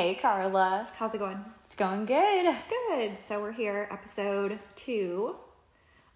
[0.00, 0.88] Hey, Carla.
[0.96, 1.44] How's it going?
[1.66, 2.56] It's going good.
[2.88, 3.18] Good.
[3.18, 5.36] So we're here, episode two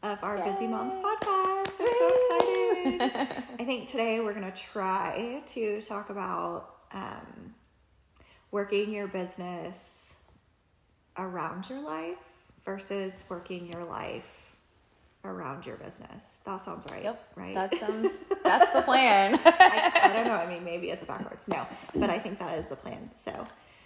[0.03, 1.69] of our Bizzy Moms podcast.
[1.69, 3.45] I'm so excited.
[3.61, 7.54] I think today we're going to try to talk about um,
[8.51, 10.15] working your business
[11.19, 12.16] around your life
[12.65, 14.57] versus working your life
[15.26, 16.41] around your business.
[16.47, 17.05] That sounds right.
[17.05, 17.33] Yep.
[17.37, 17.55] Right.
[17.55, 18.09] That sounds,
[18.45, 19.39] that's the plan.
[19.45, 20.37] I, I don't know.
[20.37, 21.48] I mean, maybe it's backwards.
[21.48, 23.11] No, but I think that is the plan.
[23.27, 23.45] So,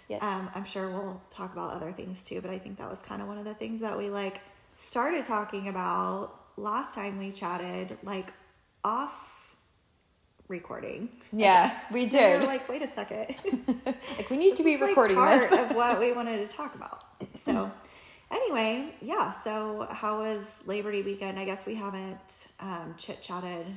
[0.09, 0.21] Yes.
[0.23, 2.41] um, I'm sure we'll talk about other things too.
[2.41, 4.41] But I think that was kind of one of the things that we like
[4.77, 8.33] started talking about last time we chatted, like
[8.83, 9.55] off
[10.47, 11.09] recording.
[11.31, 12.41] Yeah, we did.
[12.41, 13.35] were like, wait a second.
[13.85, 15.51] like, we need to be It's like recording part this.
[15.51, 17.03] of what we wanted to talk about.
[17.43, 17.71] So,
[18.31, 19.31] anyway, yeah.
[19.31, 21.37] So, how was Labor Day weekend?
[21.39, 23.67] I guess we haven't um, chit chatted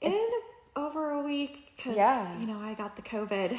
[0.00, 0.30] in It's-
[0.76, 2.38] over a week because Yeah.
[2.40, 3.58] you know I got the COVID.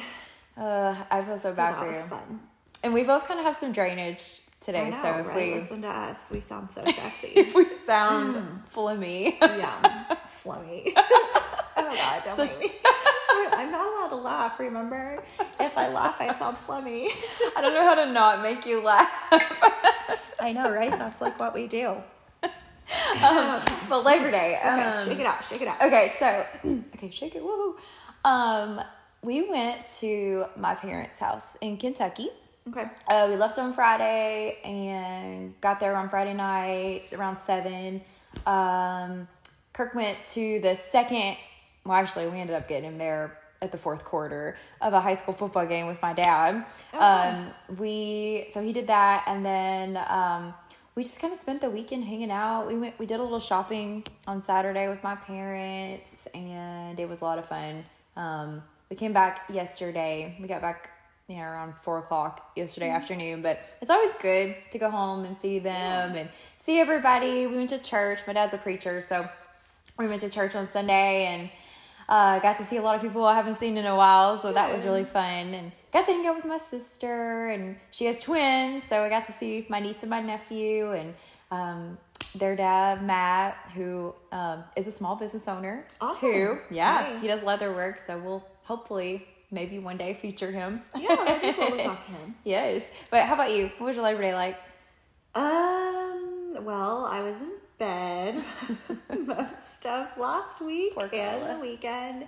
[0.56, 2.00] Uh, I feel so So bad for you.
[2.02, 2.40] fun.
[2.82, 4.90] And we both kind of have some drainage today.
[4.90, 5.36] know, so if right?
[5.36, 6.18] we Listen to us.
[6.30, 7.28] We sound so sexy.
[7.34, 10.92] if we sound of me, yeah, flummy.
[10.96, 12.78] oh God, don't Such- make me.
[13.52, 14.60] I'm not allowed to laugh.
[14.60, 15.22] Remember,
[15.60, 17.08] if I laugh, I sound flummy.
[17.56, 19.10] I don't know how to not make you laugh.
[20.40, 20.90] I know, right?
[20.90, 21.96] That's like what we do.
[22.42, 24.56] um, but Labor Day.
[24.58, 25.44] Okay, um, shake it out.
[25.44, 25.80] Shake it out.
[25.82, 26.46] Okay, so
[26.94, 27.42] okay, shake it.
[27.42, 27.74] Woohoo!
[28.24, 28.80] Um,
[29.24, 32.28] we went to my parents' house in Kentucky.
[32.68, 32.84] Okay.
[33.08, 38.02] Uh, we left on Friday and got there on Friday night around seven.
[38.46, 39.28] Um,
[39.72, 41.36] Kirk went to the second.
[41.84, 45.14] Well, actually, we ended up getting him there at the fourth quarter of a high
[45.14, 46.64] school football game with my dad.
[46.92, 50.54] Um, we so he did that, and then um,
[50.94, 52.66] we just kind of spent the weekend hanging out.
[52.66, 57.20] We went, we did a little shopping on Saturday with my parents, and it was
[57.20, 57.84] a lot of fun.
[58.16, 58.62] Um,
[58.94, 60.36] we came back yesterday.
[60.40, 60.88] We got back,
[61.26, 63.42] you know, around four o'clock yesterday afternoon.
[63.42, 67.44] But it's always good to go home and see them and see everybody.
[67.48, 68.20] We went to church.
[68.24, 69.28] My dad's a preacher, so
[69.98, 71.50] we went to church on Sunday and
[72.08, 74.40] uh, got to see a lot of people I haven't seen in a while.
[74.40, 78.04] So that was really fun and got to hang out with my sister and she
[78.04, 81.14] has twins, so I got to see my niece and my nephew and
[81.50, 81.98] um,
[82.36, 86.30] their dad Matt, who um, is a small business owner Awesome.
[86.30, 86.58] too.
[86.70, 87.22] Yeah, Nice.
[87.22, 90.82] he does leather work, so we'll hopefully maybe one day feature him.
[90.98, 92.34] Yeah, that'd be cool to talk to him.
[92.44, 93.70] yes, but how about you?
[93.78, 94.58] What was your Labor Day like?
[95.34, 98.44] Um, well, I was in bed
[99.26, 101.54] most of last week Poor and Carla.
[101.56, 102.26] the weekend.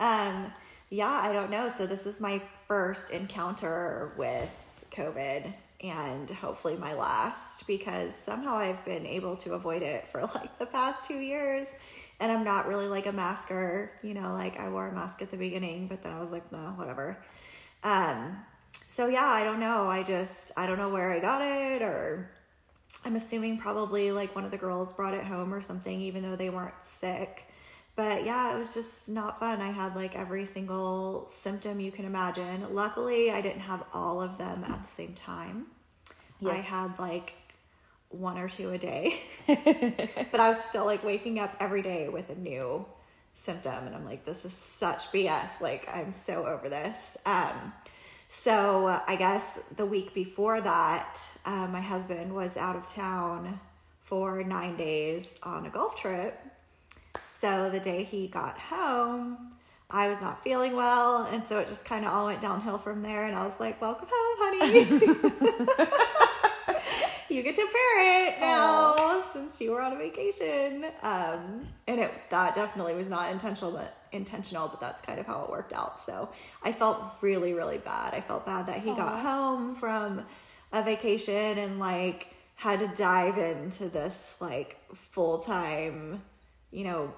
[0.00, 0.52] Um,
[0.90, 1.72] yeah, I don't know.
[1.76, 4.48] So this is my first encounter with
[4.92, 10.58] COVID and hopefully my last because somehow I've been able to avoid it for like
[10.58, 11.76] the past two years.
[12.18, 15.30] And I'm not really like a masker, you know, like I wore a mask at
[15.30, 17.22] the beginning, but then I was like, no, whatever.
[17.84, 18.38] Um,
[18.88, 19.86] so yeah, I don't know.
[19.86, 22.30] I just, I don't know where I got it or
[23.04, 26.36] I'm assuming probably like one of the girls brought it home or something, even though
[26.36, 27.44] they weren't sick.
[27.94, 29.60] But yeah, it was just not fun.
[29.60, 32.66] I had like every single symptom you can imagine.
[32.74, 35.66] Luckily, I didn't have all of them at the same time.
[36.44, 37.34] I had like
[38.10, 39.20] one or two a day.
[39.46, 42.84] but I was still like waking up every day with a new
[43.34, 43.86] symptom.
[43.86, 45.60] And I'm like, this is such BS.
[45.60, 47.16] Like, I'm so over this.
[47.26, 47.72] Um,
[48.28, 53.60] so uh, I guess the week before that, uh, my husband was out of town
[54.02, 56.38] for nine days on a golf trip.
[57.38, 59.50] So the day he got home,
[59.90, 63.02] I was not feeling well, and so it just kind of all went downhill from
[63.02, 63.26] there.
[63.26, 66.04] And I was like, "Welcome home, honey.
[67.36, 72.54] you get to parent now since you were on a vacation." Um, and it that
[72.54, 76.02] definitely was not intentional, but intentional, but that's kind of how it worked out.
[76.02, 76.30] So
[76.62, 78.14] I felt really, really bad.
[78.14, 80.24] I felt bad that he got home from
[80.72, 86.22] a vacation and like had to dive into this like full time,
[86.70, 87.12] you know,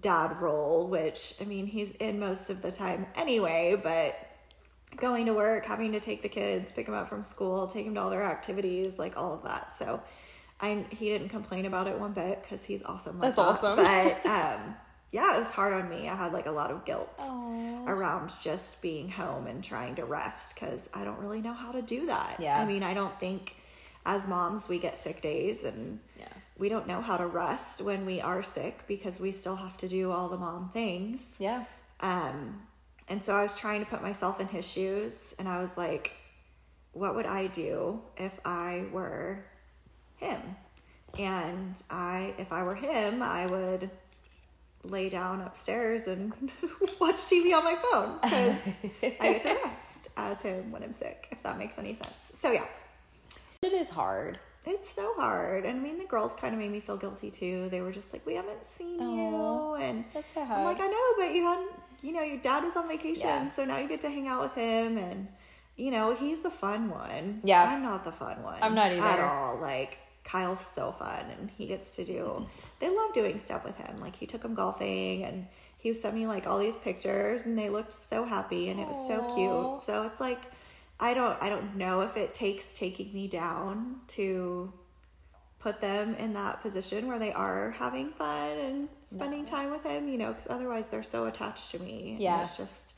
[0.00, 4.16] dad role, which I mean, he's in most of the time anyway, but
[4.96, 7.94] going to work, having to take the kids, pick them up from school, take them
[7.94, 9.76] to all their activities, like all of that.
[9.78, 10.00] So
[10.60, 13.18] I he didn't complain about it one bit because he's awesome.
[13.18, 13.66] Like That's that.
[13.66, 13.76] awesome.
[13.76, 14.26] But
[14.60, 14.74] um,
[15.10, 16.08] yeah, it was hard on me.
[16.08, 17.20] I had like a lot of guilt
[17.86, 21.82] around just being home and trying to rest because I don't really know how to
[21.82, 22.36] do that.
[22.40, 22.58] Yeah.
[22.60, 23.54] I mean, I don't think
[24.06, 26.26] as moms we get sick days and Yeah.
[26.58, 29.88] we don't know how to rest when we are sick because we still have to
[29.88, 31.34] do all the mom things.
[31.38, 31.64] Yeah.
[32.00, 32.62] Um,
[33.08, 36.12] and so I was trying to put myself in his shoes, and I was like,
[36.92, 39.44] what would I do if I were
[40.16, 40.40] him?
[41.18, 43.90] And I, if I were him, I would
[44.82, 46.32] lay down upstairs and
[47.00, 48.56] watch TV on my phone because
[49.20, 50.08] I get to rest.
[50.16, 52.32] as him when I'm sick, if that makes any sense.
[52.38, 52.66] So yeah,
[53.62, 54.38] It is hard.
[54.66, 55.64] it's so hard.
[55.64, 57.68] And I mean, the girls kind of made me feel guilty too.
[57.70, 60.86] They were just like, "We haven't seen Aw, you," and That's so I'm like, "I
[60.86, 61.70] know, but you hadn't.
[62.04, 63.50] You know, your dad is on vacation, Yeah.
[63.52, 65.28] so now you get to hang out with him, and
[65.76, 67.40] you know, he's the fun one.
[67.44, 67.64] Yeah.
[67.64, 68.58] I'm not the fun one.
[68.62, 69.56] I'm not even at all.
[69.56, 72.46] Like Kyle's so fun, and he gets to do.
[72.80, 73.96] They love doing stuff with him.
[73.98, 75.46] Like he took him golfing, and
[75.78, 79.00] he sent me like all these pictures, and they looked so happy, and it was
[79.08, 79.82] so cute.
[79.86, 80.42] So it's like,
[81.00, 84.70] I don't, I don't know if it takes taking me down to
[85.64, 90.06] put them in that position where they are having fun and spending time with him,
[90.08, 92.16] you know, because otherwise they're so attached to me.
[92.20, 92.42] Yeah.
[92.42, 92.92] it's just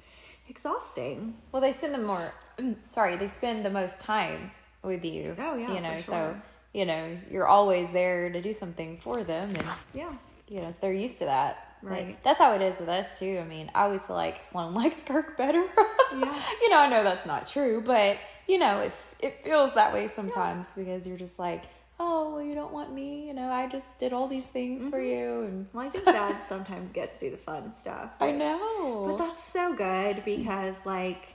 [0.48, 1.36] exhausting.
[1.52, 4.50] Well, they spend the more, mm, sorry, they spend the most time
[4.82, 5.36] with you.
[5.38, 6.40] Oh, yeah, You know, for so,
[6.74, 9.54] you know, you're always there to do something for them.
[9.54, 10.12] And, Yeah.
[10.48, 11.62] you know, so they're used to that.
[11.84, 12.22] Like, Right.
[12.24, 13.38] that's how it is with us, too.
[13.40, 15.62] I mean, I always feel like Sloan likes Kirk better.
[15.62, 16.42] Yeah.
[16.62, 18.16] you know, I know that's not true, but,
[18.48, 21.62] you know, it, it feels that way sometimes because you're just like,
[21.98, 23.26] oh, well, you don't want me.
[23.26, 25.06] You know, I just did all these things for Mm-hmm.
[25.10, 25.42] you.
[25.42, 28.10] And Well, I think dads sometimes get to do the fun stuff.
[28.20, 29.04] I know.
[29.06, 31.34] But that's so good because, like,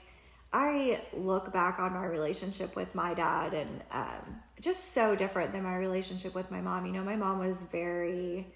[0.52, 5.62] I look back on my relationship with my dad and um, just so different than
[5.64, 6.86] my relationship with my mom.
[6.86, 8.46] You know, my mom was very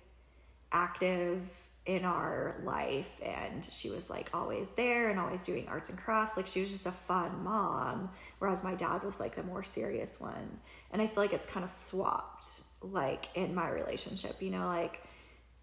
[0.73, 1.41] active
[1.87, 6.37] in our life and she was like always there and always doing arts and crafts
[6.37, 8.11] like she was just a fun mom
[8.41, 10.59] whereas my dad was like the more serious one
[10.97, 15.03] and i feel like it's kind of swapped like in my relationship you know like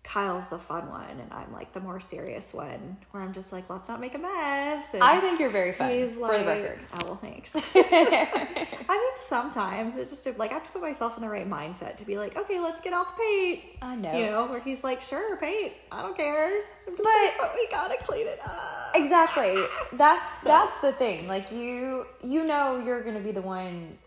[0.03, 3.69] Kyle's the fun one and I'm like the more serious one where I'm just like
[3.69, 6.77] let's not make a mess and I think you're very fun, he's for the record.
[6.95, 11.23] oh well thanks I mean sometimes it just like I have to put myself in
[11.23, 14.17] the right mindset to be like okay let's get out the paint I know.
[14.17, 15.71] you know, where he's like, sure, paint.
[15.91, 16.51] I don't care.
[16.85, 18.91] But- like, but we gotta clean it up.
[18.93, 19.55] exactly
[19.93, 23.97] that's that's the thing like you you know you're gonna be the one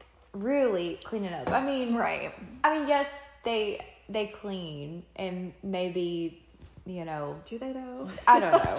[0.43, 1.51] really cleaning up.
[1.51, 2.33] I mean Right.
[2.65, 3.09] i mean yes
[3.45, 6.43] they they clean and maybe
[6.85, 8.09] you know Do they though?
[8.29, 8.77] i don't know.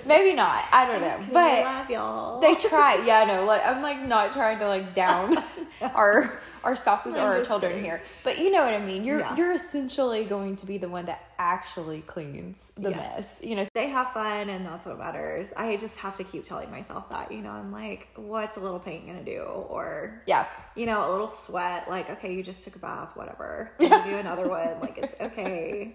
[0.06, 0.62] Maybe not.
[0.70, 1.40] I don't know.
[1.40, 2.40] I but y'all.
[2.40, 3.02] they try.
[3.06, 5.36] Yeah no like i'm like not trying to like down
[5.94, 7.84] our our spouses or our children kidding.
[7.84, 9.36] here but you know what i mean you're Yeah.
[9.36, 12.96] you're essentially going to be the one that actually cleans the Yes.
[12.98, 15.52] mess you know they have fun and that's what matters.
[15.56, 18.80] I just have to keep telling myself that, you know, I'm like, what's a little
[18.80, 19.40] paint gonna do?
[19.42, 23.70] Or yeah you know, a little sweat, like, okay, you just took a bath, whatever.
[23.78, 24.80] We'll do another one.
[24.80, 25.94] Like it's okay.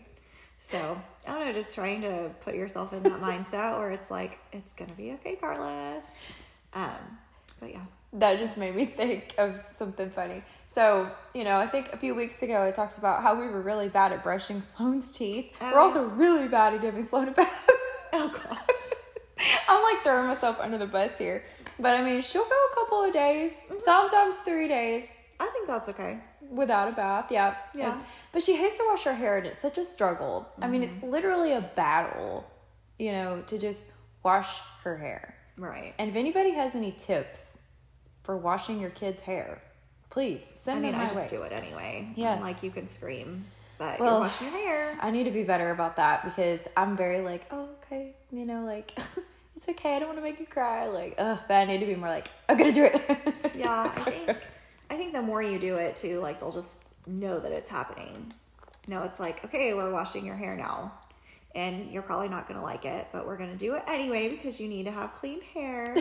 [0.69, 0.97] So
[1.27, 4.73] I don't know, just trying to put yourself in that mindset where it's like, it's
[4.75, 6.01] gonna be okay, Carla.
[6.73, 7.17] Um,
[7.59, 7.81] but yeah.
[8.13, 10.43] That just made me think of something funny.
[10.67, 13.61] So, you know, I think a few weeks ago I talked about how we were
[13.61, 15.55] really bad at brushing Sloane's teeth.
[15.61, 17.69] Oh, we're also really bad at giving Sloane a bath.
[18.13, 19.47] Oh gosh.
[19.67, 21.43] I'm like throwing myself under the bus here.
[21.79, 25.05] But I mean, she'll go a couple of days, sometimes three days
[25.39, 26.19] I think that's okay.
[26.49, 27.25] without a bath.
[27.31, 27.55] Yeah.
[27.75, 27.93] Yeah.
[27.93, 30.47] And- but she hates to wash her hair and it's such a struggle.
[30.59, 30.95] I mean, Mm-hmm.
[30.95, 32.49] it's literally a battle,
[32.97, 33.91] you know, to just
[34.23, 35.35] wash her hair.
[35.57, 35.93] Right.
[35.99, 37.52] And if anybody has any tips
[38.23, 39.61] for washing your kid's hair,
[40.09, 41.27] please I send me them I just way.
[41.29, 42.11] do it anyway.
[42.15, 42.33] Yeah.
[42.35, 43.45] I'm like, you can scream,
[43.77, 44.97] but Well, you're washing your hair.
[45.01, 48.63] I need to be better about that because I'm very like, oh, okay, you know,
[48.63, 48.97] like
[49.55, 49.95] it's okay.
[49.95, 50.87] I don't want to make you cry.
[50.87, 53.01] Like, ugh, but I need to be more like, I'm gonna do it.
[53.55, 54.37] Yeah, I think
[54.89, 58.31] I think the more you do it too, like they'll just know that it's happening.
[58.87, 60.91] You know, it's like, okay, we're washing your hair now.
[61.55, 64.67] And you're probably not gonna like it, but we're gonna do it anyway because you
[64.67, 65.93] need to have clean hair.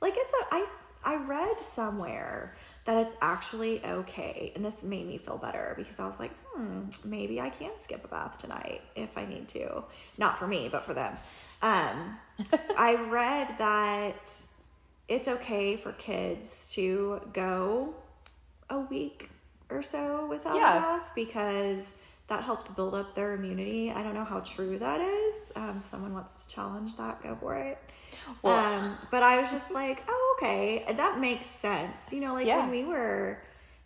[0.00, 0.66] like it's a I
[1.08, 4.52] I read somewhere that it's actually okay.
[4.54, 8.04] And this made me feel better because I was like, hmm, maybe I can skip
[8.04, 9.84] a bath tonight if I need to.
[10.18, 11.16] Not for me, but for them.
[11.62, 12.18] Um,
[12.78, 14.30] I read that
[15.08, 17.94] it's okay for kids to go
[18.68, 19.30] a week
[19.70, 20.76] or so without Yeah.
[20.76, 21.94] a bath because
[22.28, 23.90] that helps build up their immunity.
[23.90, 25.34] I don't know how true that is.
[25.56, 27.78] Um, someone wants to challenge that, go for it.
[28.42, 32.12] Well- um, but I was just like, oh, okay, that makes sense.
[32.12, 32.60] You know, like Yeah.
[32.60, 33.42] when we were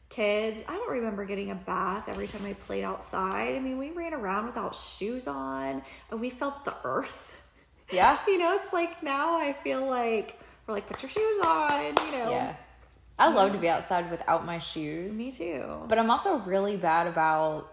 [0.08, 3.54] kids, I don't remember getting a bath every time I played outside.
[3.56, 7.34] I mean, we ran around without shoes on, and we felt the earth.
[7.90, 8.18] yeah.
[8.26, 12.12] You know, it's like now I feel like we're like, put your shoes on, you
[12.12, 12.30] know.
[12.30, 12.54] Yeah.
[13.18, 15.14] I love to be outside without my shoes.
[15.16, 15.64] Me too.
[15.86, 17.71] But I'm also really bad about.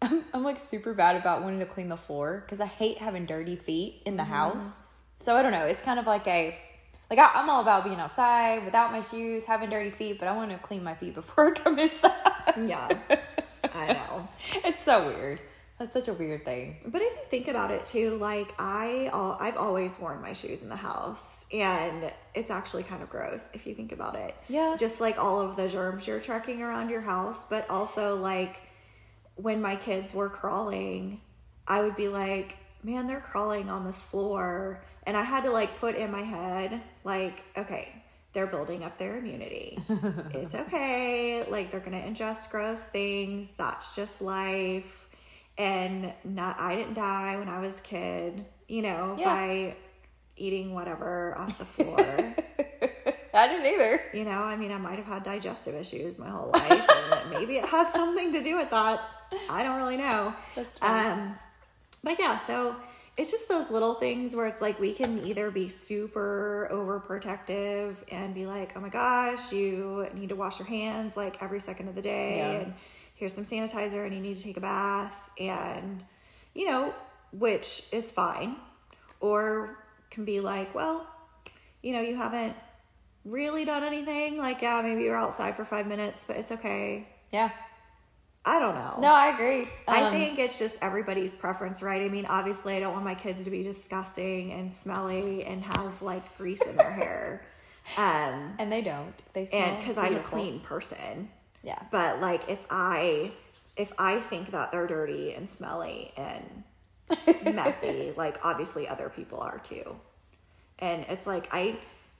[0.00, 3.26] I'm, I'm like super bad about wanting to clean the floor because I hate having
[3.26, 4.32] dirty feet in the Mm-hmm.
[4.32, 4.78] house.
[5.16, 5.64] So I don't know.
[5.64, 6.56] It's kind of like a.
[7.10, 10.36] Like, I, I'm all about being outside without my shoes, having dirty feet, but I
[10.36, 12.12] want to clean my feet before I come inside.
[12.66, 12.88] Yeah.
[13.74, 14.28] I know.
[14.64, 15.40] it's so weird.
[15.78, 16.76] That's such a weird thing.
[16.86, 19.08] But if you think about it too, like I,
[19.40, 23.64] I've always worn my shoes in the house, and it's actually kind of gross if
[23.66, 24.34] you think about it.
[24.48, 24.76] Yeah.
[24.78, 28.56] Just like all of the germs you're tracking around your house, but also like
[29.38, 31.20] when my kids were crawling,
[31.66, 35.78] I would be like, man, they're crawling on this floor, and I had to like
[35.80, 37.88] put in my head, like, okay.
[38.34, 39.78] They're building up their immunity.
[40.34, 41.44] it's okay.
[41.48, 43.48] Like they're gonna ingest gross things.
[43.56, 45.08] That's just life
[45.56, 49.24] and not I didn't die when I was a kid, you know, Yeah.
[49.24, 49.76] by
[50.36, 51.98] eating whatever off the floor.
[53.34, 54.00] I didn't either.
[54.12, 57.56] you know, I mean, I might have had digestive issues my whole life, and maybe
[57.56, 59.00] it had something to do with that.
[59.48, 60.34] I don't really know.
[60.54, 61.08] That's funny.
[61.08, 61.38] Um,
[62.04, 62.76] but yeah, so
[63.16, 68.34] it's just those little things where it's like we can either be super overprotective and
[68.34, 71.94] be like, oh my gosh, you need to wash your hands like every second of
[71.94, 72.50] the day, Yeah.
[72.60, 72.74] and
[73.16, 76.02] here's some sanitizer, and you need to take a bath, and
[76.54, 76.94] you know,
[77.32, 78.56] which is fine,
[79.20, 79.76] or
[80.10, 81.06] can be like, well,
[81.82, 82.54] you know, you haven't
[83.24, 84.38] really done anything.
[84.38, 87.06] Like, yeah, maybe you're outside for five minutes, but it's okay.
[87.30, 87.50] Yeah.
[88.44, 88.98] I don't know.
[89.00, 89.68] No, I agree.
[89.86, 92.02] I Um, think it's just everybody's preference, right?
[92.02, 96.00] I mean, obviously, I don't want my kids to be disgusting and smelly and have
[96.00, 97.44] like grease in their hair.
[97.96, 99.14] Um, and they don't.
[99.32, 101.30] They and because I'm a clean person.
[101.62, 101.78] Yeah.
[101.90, 103.32] But like, if I
[103.76, 106.64] if I think that they're dirty and smelly and
[107.54, 109.96] messy, like obviously other people are too.
[110.78, 111.76] And it's like I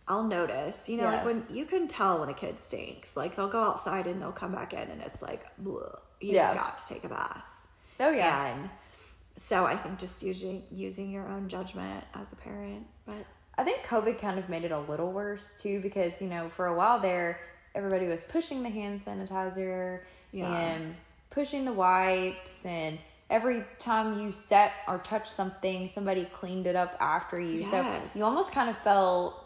[0.08, 3.14] I'll notice, you know, like when you can tell when a kid stinks.
[3.16, 6.54] Like they'll go outside and they'll come back in and it's like, "Bleh, you Yeah.
[6.54, 7.44] got to take a bath.
[8.00, 8.46] Oh yeah.
[8.48, 8.70] And
[9.36, 13.24] so I think just using using your own judgment as a parent, but
[13.56, 16.66] I think COVID kind of made it a little worse too because, you know, for
[16.66, 17.40] a while there,
[17.74, 20.56] everybody was pushing the hand sanitizer Yeah.
[20.56, 20.94] and
[21.30, 22.64] pushing the wipes.
[22.64, 22.98] And
[23.30, 27.60] every time you set or touched something, somebody cleaned it up after you.
[27.62, 28.12] Yes.
[28.12, 29.44] So you almost kind of felt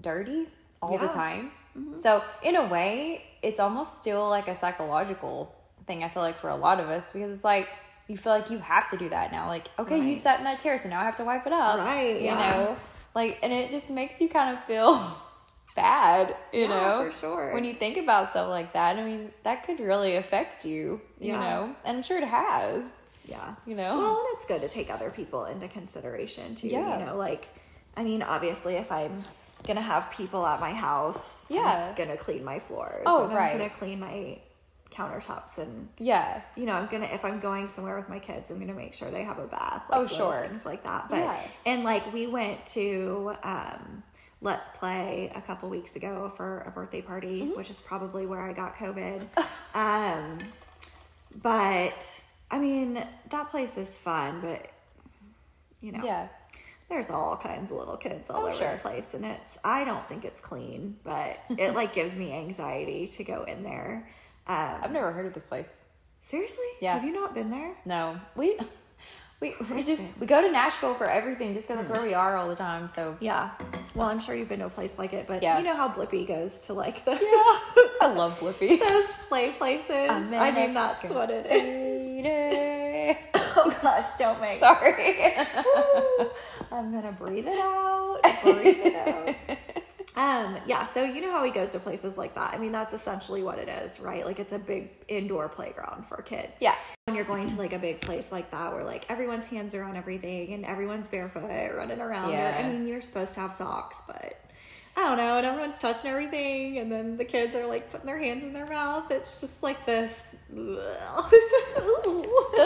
[0.00, 0.48] dirty
[0.80, 1.10] all the Yeah.
[1.12, 1.52] time.
[1.78, 2.00] Mm-hmm.
[2.02, 5.54] So, in a way, it's almost still like a psychological
[5.86, 7.68] thing, I feel like, for a lot of us because it's like,
[8.08, 9.46] you feel like you have to do that now.
[9.46, 11.78] Like, okay, you sat in that chair, so now I have to wipe it up.
[11.78, 12.50] Right, You yeah.
[12.50, 12.76] know?
[13.14, 15.00] Like, and it just makes you kind of feel
[15.76, 17.04] bad, you Yeah, know?
[17.04, 17.54] for sure.
[17.54, 21.28] When you think about stuff like that, I mean, that could really affect you, you
[21.32, 21.38] Yeah.
[21.40, 21.76] know?
[21.84, 22.84] And I'm sure it has,
[23.26, 23.54] yeah.
[23.66, 23.96] you know?
[23.98, 26.68] Well, and it's good to take other people into consideration too.
[26.68, 26.98] Yeah.
[26.98, 27.48] You know, like,
[27.96, 29.22] I mean, obviously, if I'm
[29.66, 31.88] gonna have people at my house, Yeah.
[31.90, 33.04] I'm gonna clean my floors.
[33.06, 33.52] Oh, and right.
[33.52, 34.38] I'm gonna clean my
[34.92, 36.40] countertops, and yeah.
[36.56, 39.10] you know, I'm gonna if I'm going somewhere with my kids, I'm gonna make sure
[39.10, 39.82] they have a bath.
[39.90, 40.46] Oh, little sure.
[40.48, 41.08] things like that.
[41.10, 41.40] But Yeah.
[41.66, 44.02] and like we went to um,
[44.40, 47.56] Let's Play a couple weeks ago for a birthday party, Mm-hmm.
[47.56, 49.22] which is probably where I got COVID.
[49.74, 50.38] um,
[51.42, 52.94] but I mean,
[53.30, 54.66] that place is fun, but
[55.80, 56.28] you know, Yeah.
[56.88, 58.72] there's all kinds of little kids all Oh, over sure.
[58.72, 63.06] the place, and it's I don't think it's clean, but it like gives me anxiety
[63.08, 64.08] to go in there.
[64.46, 65.78] Um, I've never heard of this place.
[66.20, 66.94] seriously, Yeah.
[66.94, 67.74] have you not been there?
[67.84, 68.18] No.
[68.36, 68.58] We.
[69.40, 71.88] We, we just we go to Nashville for everything just because Hmm.
[71.88, 72.88] that's where we are all the time.
[72.94, 73.50] So Yeah.
[73.92, 75.58] Well, I'm sure you've been to a place like it, but Yeah.
[75.58, 78.78] you know how Blippi goes to like the yeah, I love Blippi.
[78.78, 80.08] those play places.
[80.08, 83.16] I'm I an mean, that's what it is.
[83.56, 84.60] Oh gosh, don't make.
[84.60, 85.34] Sorry.
[86.70, 88.20] I'm gonna breathe it out.
[88.44, 89.58] Breathe it out.
[90.16, 92.54] Um, yeah, so you know how he goes to places like that.
[92.54, 94.24] I mean, that's essentially what it is, right?
[94.24, 96.52] Like it's a big indoor playground for kids.
[96.60, 96.74] Yeah.
[97.06, 99.82] When you're going to like a big place like that where like everyone's hands are
[99.82, 102.32] on everything and everyone's barefoot running around.
[102.32, 102.60] Yeah.
[102.62, 104.38] I mean, you're supposed to have socks, but
[104.96, 108.18] I don't know, and everyone's touching everything and then the kids are like putting their
[108.18, 109.10] hands in their mouth.
[109.10, 110.82] It's just like this Those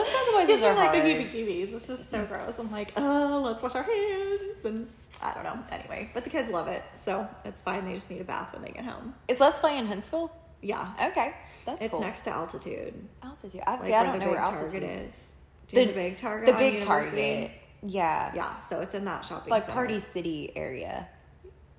[0.08, 1.12] kinds of places me, are like the hard.
[1.12, 1.72] heebie-jeebies.
[1.72, 2.54] It's just so gross.
[2.58, 4.88] I'm like, oh, let's wash our hands, and
[5.22, 5.58] I don't know.
[5.70, 7.84] Anyway, but the kids love it, so it's fine.
[7.86, 9.14] They just need a bath when they get home.
[9.28, 10.30] Is Let's Play in Huntsville?
[10.62, 11.32] Yeah, Okay,
[11.64, 12.00] that's it's cool.
[12.00, 12.94] next to altitude.
[13.22, 13.62] altitude.
[13.66, 15.32] I, Like see, I don't know where altitude Target is.
[15.68, 16.46] Do The, the big Target.
[16.46, 16.80] the big?
[16.80, 17.50] Target.
[17.82, 18.32] Yeah.
[18.34, 19.74] Yeah, so it's in that shopping Like center.
[19.74, 21.08] Party City area.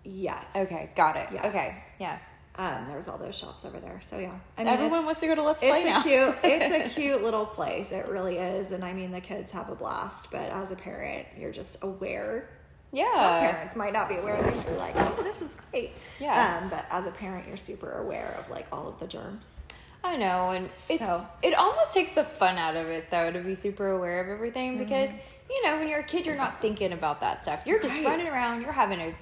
[0.03, 0.46] Yes.
[0.56, 1.27] Okay, got it.
[1.34, 1.46] Yes.
[1.46, 2.20] Okay, yeah.
[2.56, 4.00] Um, there's all those shops over there.
[4.01, 6.00] So yeah, I mean, Everyone wants to go to Let's Play it's now.
[6.00, 9.51] a cute it's a cute little place it really is and i mean the kids
[9.51, 12.50] have a blast but as a parent you're just aware
[12.91, 13.51] some yeah.
[13.51, 16.60] parents might not be aware that you're like oh this is great Yeah.
[16.63, 19.60] um, but as a parent you're super aware of like all of the germs
[20.03, 23.39] I know, and it's So- it almost takes the fun out of it though to
[23.39, 24.84] be super aware of everything Mm-hmm.
[24.84, 25.12] because
[25.50, 27.63] you know when you're a kid you're not thinking about that stuff.
[27.65, 28.06] You're just Right.
[28.06, 29.13] running around, you're having a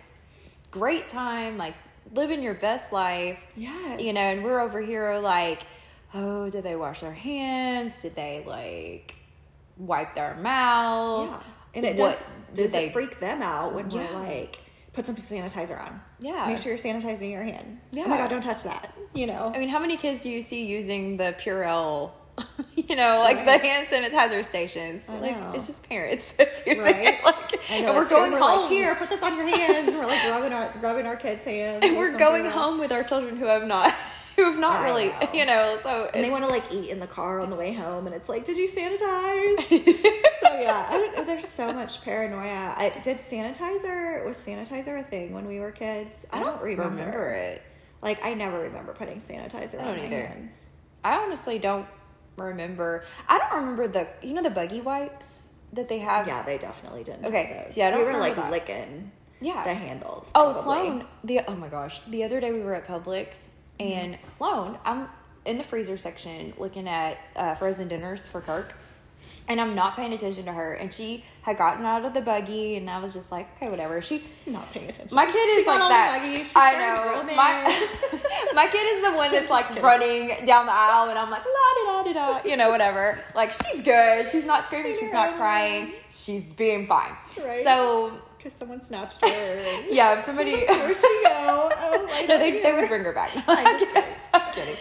[0.70, 1.74] great time, like
[2.14, 3.48] living your best life.
[3.56, 4.00] Yes.
[4.02, 5.64] You know, and we're over here like,
[6.14, 8.02] oh, did they wash their hands?
[8.04, 9.16] Did they like
[9.78, 11.30] wipe their mouth.
[11.32, 11.40] Yeah.
[11.75, 14.08] And it What does, they- it freak them out when Yeah.
[14.13, 14.58] we're like,
[14.94, 16.01] put some sanitizer on.
[16.20, 16.48] Yeah.
[16.48, 17.79] Make sure you're sanitizing your hand.
[17.91, 18.03] Yeah.
[18.05, 18.94] Oh my God, don't touch that.
[19.13, 19.51] You know?
[19.53, 22.12] I mean, how many kids do you see using the Purell,
[22.75, 23.62] you know, like Right.
[23.62, 25.03] the hand sanitizer stations?
[25.10, 25.51] I like, know.
[25.53, 26.96] it's just parents that's using Right?
[27.08, 27.15] it.
[27.25, 28.17] Like, know, and we're true.
[28.17, 28.62] going We're home.
[28.63, 29.89] Like, Here, put this on your hands.
[29.96, 31.84] we're like rubbing our, rubbing our kids' hands.
[31.86, 33.94] and we're going home with our children who have not,
[34.38, 35.29] who have not I really, know.
[35.34, 37.74] you know, so And they want to like eat in the car on the way
[37.74, 40.22] home, and it's like, did you sanitize?
[40.62, 41.24] Yeah, I don't know.
[41.26, 42.74] There's so much paranoia.
[42.78, 46.26] I did sanitizer was sanitizer a thing when we were kids?
[46.32, 47.32] I don't remember.
[47.32, 47.62] it.
[48.02, 50.26] Like I never remember putting sanitizer I on don't my either.
[50.28, 50.52] hands.
[51.04, 51.88] I honestly don't
[52.38, 53.04] remember.
[53.28, 56.28] I don't remember the, you know, the buggy wipes that they have.
[56.28, 57.26] Yeah, they definitely didn't.
[57.26, 57.78] Okay, have those.
[57.78, 58.52] yeah, I don't we were like that.
[58.52, 59.64] licking Yeah.
[59.64, 60.30] the handles.
[60.36, 60.62] Oh, probably.
[60.62, 61.08] Sloan.
[61.24, 63.92] The oh my gosh, the other day we were at Publix Mm-hmm.
[63.92, 64.78] and Sloan.
[64.86, 65.10] I'm
[65.44, 68.74] in the freezer section looking at uh, frozen dinners for Kirk,
[69.48, 70.74] and I'm not paying attention to her.
[70.74, 74.02] And she had gotten out of the buggy, and I was just like, okay, whatever.
[74.02, 75.16] She, Not paying attention.
[75.16, 76.52] my kid She is like that.
[76.56, 77.24] I know.
[77.36, 79.84] My my kid is the one that's like kidding.
[79.84, 83.20] running down the aisle, and I'm like la da da da da, you know, whatever.
[83.36, 84.28] Like she's good.
[84.30, 84.96] She's not screaming.
[85.00, 85.94] She's not crying.
[86.10, 87.12] She's being fine.
[87.44, 87.64] Right.
[87.64, 88.14] So
[88.46, 89.84] Because someone snatched her.
[89.90, 90.52] yeah, if somebody.
[90.70, 91.72] Where'd she go?
[91.75, 93.32] Oh my No, they, they would bring her back.
[93.36, 94.04] I'm I'm kidding.
[94.36, 94.75] I'm kidding.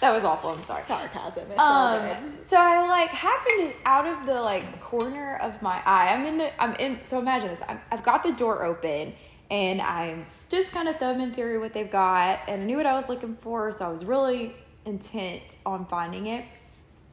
[0.00, 0.50] That was awful.
[0.50, 0.84] I'm sorry.
[0.84, 1.50] Sarcasm.
[1.58, 6.10] Um, so I like happened out of the like corner of my eye.
[6.10, 6.62] I'm in the.
[6.62, 7.00] I'm in.
[7.02, 7.60] So imagine this.
[7.66, 9.14] I'm, I've got the door open,
[9.50, 12.94] and I'm just kind of thumbing through what they've got, and I knew what I
[12.94, 16.44] was looking for, so I was really intent on finding it.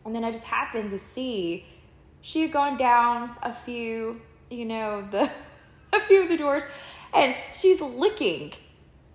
[0.05, 1.65] And then I just happened to see
[2.21, 4.21] she had gone down a few,
[4.51, 5.31] you know, the
[6.01, 6.63] a few of the doors,
[7.13, 8.53] and she's licking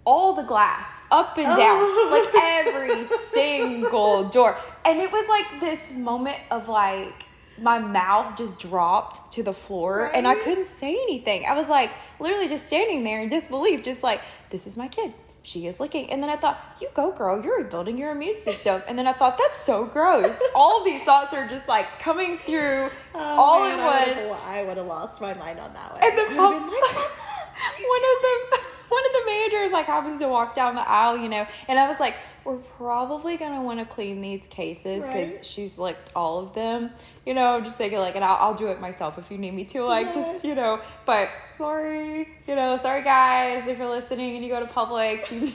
[0.04, 2.30] all the glass up and down, Oh.
[2.32, 4.58] like every single door.
[4.84, 7.12] And it was like this moment of like
[7.58, 11.44] my mouth just dropped to the floor and I couldn't say anything.
[11.46, 15.12] I was like literally just standing there in disbelief, just like, this is my kid.
[15.42, 16.10] She is licking.
[16.10, 17.42] And then I thought, you go, girl.
[17.42, 18.82] You're rebuilding your immune system.
[18.88, 20.40] And then I thought, that's so gross.
[20.54, 23.84] all of these thoughts are just like coming through Oh, all man, at
[24.18, 24.40] I once.
[24.46, 26.00] I would have lost my mind on that one.
[26.04, 26.94] And the I would've pump, been like,
[27.88, 31.28] one of the one of the managers like happens to walk down the aisle, you
[31.28, 35.46] know, and I was like, we're probably gonna want to clean these cases because Right.
[35.46, 36.90] she's licked all of them,
[37.24, 37.54] you know.
[37.54, 39.82] I'm just thinking like, and I'll, I'll do it myself if you need me to,
[39.84, 40.80] like, just you know.
[41.06, 45.30] But sorry, you know, sorry guys if you're listening and you go to Publix.
[45.30, 45.52] You,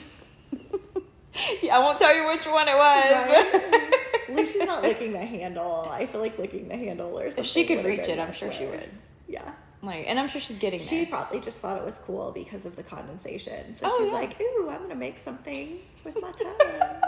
[1.61, 3.29] yeah, I won't tell you which one it was.
[3.29, 3.91] Right?
[4.29, 5.87] At least she's not licking the handle.
[5.91, 7.43] I feel like licking the handle or something.
[7.43, 8.87] If she could reach it, I'm sure she would.
[9.27, 9.51] Yeah.
[9.85, 11.05] Like, and I'm sure she's getting She there.
[11.07, 13.75] probably just thought it was cool because of the condensation.
[13.77, 14.13] So Oh, she's yeah.
[14.19, 16.53] like, ooh, I'm to make something with my tongue.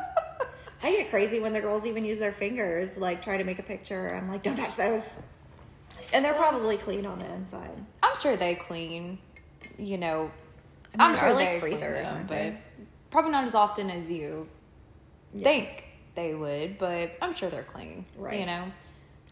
[0.83, 3.63] I get crazy when the girls even use their fingers, like try to make a
[3.63, 4.13] picture.
[4.13, 5.21] I'm like, don't touch those.
[6.13, 7.71] And they're probably clean on the inside.
[8.03, 9.17] I'm sure they clean,
[9.77, 10.31] you know.
[10.97, 12.53] I I'm mean, sure like, freezers, freezer them, but
[13.11, 14.47] probably not as often as you
[15.33, 15.43] Yeah.
[15.43, 15.83] think
[16.15, 16.77] they would.
[16.77, 18.05] But I'm sure they're clean.
[18.15, 18.39] Right.
[18.39, 18.71] You know,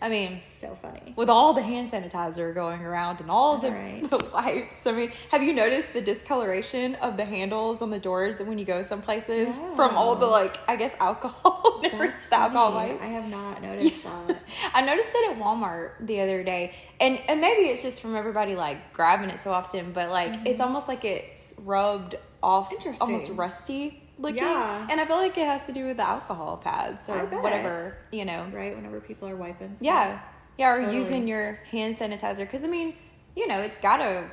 [0.02, 1.14] I mean, So funny.
[1.16, 4.04] with all the hand sanitizer going around and all the, Right.
[4.10, 4.86] the wipes.
[4.86, 8.66] I mean, have you noticed the discoloration of the handles on the doors when you
[8.66, 13.02] go some places from all the like I guess alcohol, That's the alcohol wipes?
[13.04, 14.38] I have not noticed that.
[14.74, 18.56] I noticed it at Walmart the other day, and and maybe it's just from everybody
[18.56, 22.76] like grabbing it so often, but like it's almost like it's rubbed off, Mm-hmm.
[22.76, 23.02] Interesting.
[23.08, 24.38] almost rusty looking.
[24.38, 24.88] Yeah.
[24.90, 28.26] and I feel like it has to do with the alcohol pads or whatever, you
[28.26, 28.46] know.
[28.54, 28.76] Right?
[28.76, 29.76] Whenever people are wiping.
[29.76, 29.86] stuff.
[29.86, 30.20] Yeah,
[30.58, 30.98] yeah, or Totally.
[30.98, 32.96] using your hand sanitizer because I mean,
[33.36, 34.30] you know, it's got to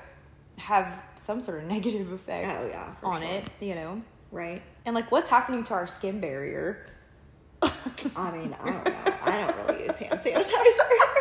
[0.59, 3.31] have some sort of negative effect Oh, yeah, on sure.
[3.31, 4.03] it, you know.
[4.31, 4.63] Right?
[4.87, 6.87] And like, what's happening to our skin barrier?
[7.63, 9.15] I mean, I don't know.
[9.23, 11.15] I don't really use hand sanitizer.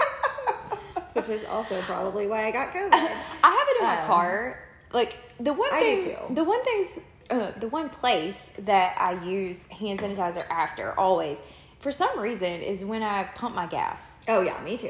[1.14, 2.94] Which is also probably why I got COVID.
[2.94, 4.60] I have it in my Um, car.
[4.94, 7.00] Like the one I thing, the one thing's,
[7.32, 11.42] uh, the one place that I use hand sanitizer after always,
[11.80, 14.22] for some reason, is when I pump my gas.
[14.28, 14.90] Oh yeah, me too.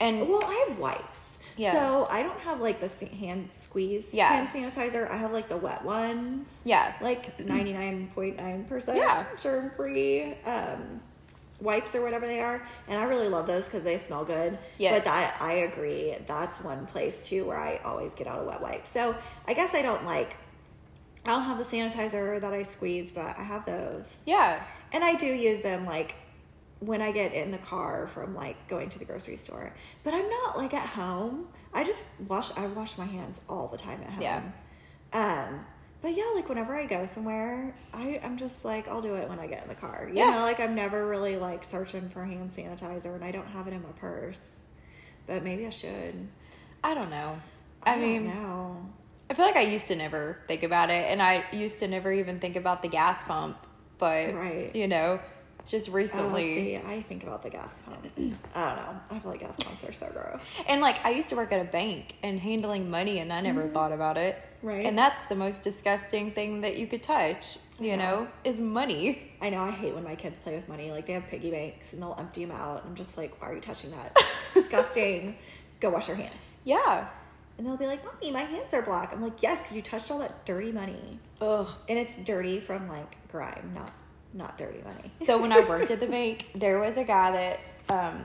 [0.00, 1.38] And Well, I have wipes.
[1.56, 1.72] Yeah.
[1.72, 4.28] So I don't have like the hand squeeze Yeah.
[4.28, 5.10] hand sanitizer.
[5.10, 6.62] I have like the wet ones.
[6.64, 9.24] yeah, Like ninety nine point nine percent Yeah.
[9.42, 11.00] germ free um,
[11.60, 14.56] wipes or whatever they are, and I really love those because they smell good.
[14.78, 15.04] Yes.
[15.04, 16.14] But I I agree.
[16.28, 18.86] That's one place too where I always get out a wet wipe.
[18.86, 19.16] So
[19.48, 20.36] I guess I don't like.
[21.26, 24.22] I don't have the sanitizer that I squeeze, but I have those.
[24.26, 26.14] yeah, And I do use them like
[26.80, 29.74] when I get in the car from like going to the grocery store.
[30.04, 31.48] But I'm not like at home.
[31.74, 34.22] I just wash I wash my hands all the time at home.
[34.22, 34.42] Yeah.
[35.12, 35.66] Um
[36.00, 39.40] but yeah, like whenever I go somewhere, I, I'm just like I'll do it when
[39.40, 40.06] I get in the car.
[40.08, 40.30] You Yeah.
[40.30, 43.72] know, like I'm never really like searching for hand sanitizer and I don't have it
[43.74, 44.52] in my purse.
[45.26, 46.28] but maybe I should.
[46.84, 47.36] I don't know.
[47.82, 48.86] I, mean, no.
[49.30, 52.12] I feel like I used to never think about it, and I used to never
[52.12, 53.58] even think about the gas pump.
[53.98, 54.70] But Right.
[54.74, 55.20] you know,
[55.66, 57.98] just Oh, recently, see, I think about the gas pump.
[58.16, 59.00] I don't know.
[59.10, 60.62] I feel like gas pumps are so gross.
[60.68, 63.66] and like I used to work at a bank and handling money, and I never
[63.68, 64.36] thought about it.
[64.36, 64.66] Mm-hmm.
[64.66, 64.86] Right.
[64.86, 67.58] And that's the most disgusting thing that you could touch.
[67.78, 67.96] You Yeah.
[67.96, 69.30] know, is money.
[69.42, 70.90] I know I hate when my kids play with money.
[70.90, 72.82] Like they have piggy banks and they'll empty them out.
[72.86, 74.16] I'm just like, why are you touching that?
[74.42, 75.36] It's disgusting.
[75.80, 76.32] Go wash your hands.
[76.64, 77.08] Yeah.
[77.58, 79.12] And they'll be like, Mommy, my hands are black.
[79.12, 81.18] I'm like, yes, because you touched all that dirty money.
[81.40, 81.68] Ugh.
[81.88, 83.90] And it's dirty from like grime, not
[84.32, 84.94] not dirty money.
[85.26, 87.60] So when I worked at the bank, there was a guy that,
[87.92, 88.22] um,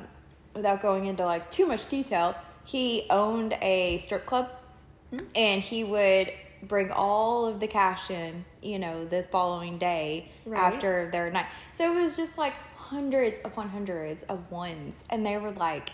[0.54, 4.50] without going into like too much detail, he owned a strip club,
[5.36, 10.62] and he would bring all of the cash in, you know, the following day Right.
[10.62, 11.48] after their night.
[11.72, 15.90] So it was just like hundreds upon hundreds of ones, and they were like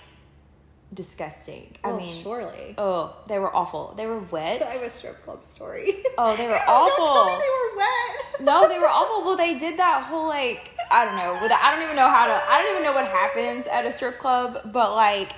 [0.94, 1.76] disgusting.
[1.84, 2.76] I mean, surely.
[2.78, 3.94] oh, they were awful.
[3.96, 4.62] They were wet.
[4.68, 6.04] I have a strip club story.
[6.18, 7.38] Oh, they were oh, Don't tell awful.
[7.38, 8.16] me they were wet.
[8.42, 9.26] No, they were awful.
[9.26, 11.38] Well, they did that whole like I don't know.
[11.42, 12.34] With I don't even know how to.
[12.34, 15.34] I don't even know what happens at a strip club, but like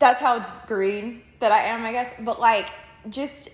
[0.00, 2.12] that's how green that I am, I guess.
[2.20, 2.68] But like
[3.08, 3.50] just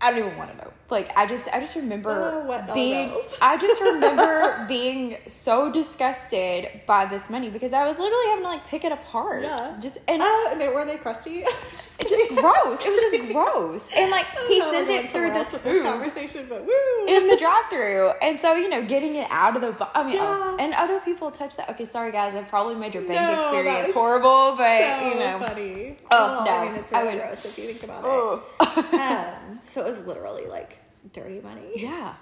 [0.00, 0.72] I don't even want to know.
[0.90, 3.12] Like I just I just remember what being.
[3.42, 8.48] I just remember being so disgusted by this money because I was literally having to
[8.48, 9.42] like pick it apart.
[9.42, 9.76] Yeah.
[9.80, 11.40] Just and and they were they crusty?
[11.70, 12.80] it's just gross.
[12.80, 13.90] It was just gross.
[13.94, 17.06] And like he Oh, sent it through this this conversation, but woo.
[17.06, 19.72] in the drive-through, and so you know, getting it out of the.
[19.72, 20.56] bo- I mean, Yeah.
[20.58, 21.68] and other people touch that.
[21.70, 25.38] Okay, sorry guys, I probably made your bank No, experience horrible, but so you know,
[25.40, 25.96] funny.
[26.10, 28.94] Oh, well, no, I mean, it's I would- gross if you think about oh, it.
[28.94, 30.78] Um, so it was literally like
[31.12, 31.72] dirty money.
[31.76, 32.14] yeah.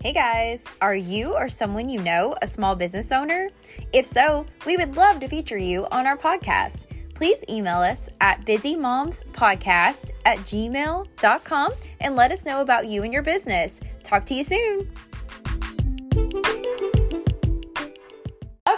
[0.00, 3.50] Hey guys, are you or someone you know a small business owner?
[3.92, 6.86] If so, we would love to feature you on our podcast.
[7.14, 13.22] Please email us at bizzymomspodcast at gmail.com and let us know about you and your
[13.22, 13.78] business.
[14.02, 14.90] Talk to you soon.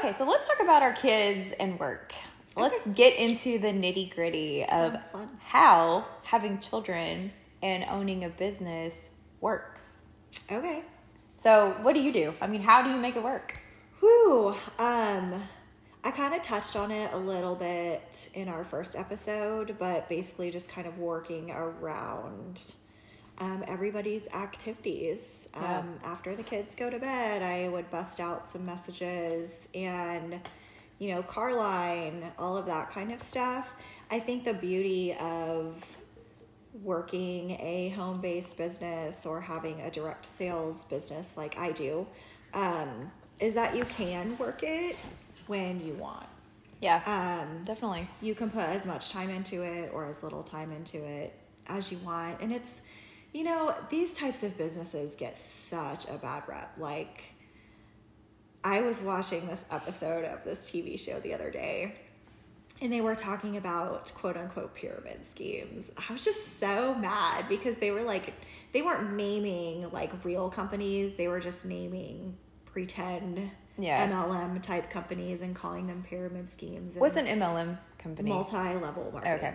[0.05, 2.13] Okay, so let's talk about our kids and work.
[2.59, 4.99] Let's get into the nitty gritty of
[5.41, 9.09] how having children and owning a business
[9.41, 10.03] works.
[10.53, 10.83] Okay.
[11.39, 12.35] So, what do you do?
[12.43, 13.59] I mean, how do you make it work?
[14.01, 14.55] Whew.
[14.79, 15.43] Um,
[16.05, 20.51] I kind of touched on it a little bit in our first episode, but basically
[20.51, 22.61] just kind of working around
[23.39, 25.49] um, everybody's activities.
[25.55, 25.79] Yeah.
[25.81, 30.41] Um, after the kids go to bed, I would bust out some messages and,
[30.99, 33.77] you know, car line, all of that kind of stuff.
[34.11, 35.85] I think the beauty of
[36.83, 42.07] working a home based business or having a direct sales business like I do
[42.53, 44.97] um, is that you can work it
[45.47, 46.27] when you want.
[46.81, 48.07] Yeah, Um, definitely.
[48.21, 51.33] you can put as much time into it or as little time into it
[51.67, 52.41] as you want.
[52.41, 52.83] And it's,
[53.35, 56.73] you know, these types of businesses get such a bad rep.
[56.79, 57.25] Like,
[58.63, 61.97] I was watching this episode of this TV show the other day,
[62.81, 65.91] and they were talking about quote unquote pyramid schemes.
[65.97, 68.33] I was just so mad because they were like,
[68.73, 74.09] they weren't naming like real companies, they were just naming pretend Yeah.
[74.11, 76.95] MLM type companies and calling them pyramid schemes.
[76.97, 78.31] What's an MLM company?
[78.31, 79.33] multi-level marketing.
[79.35, 79.55] Okay.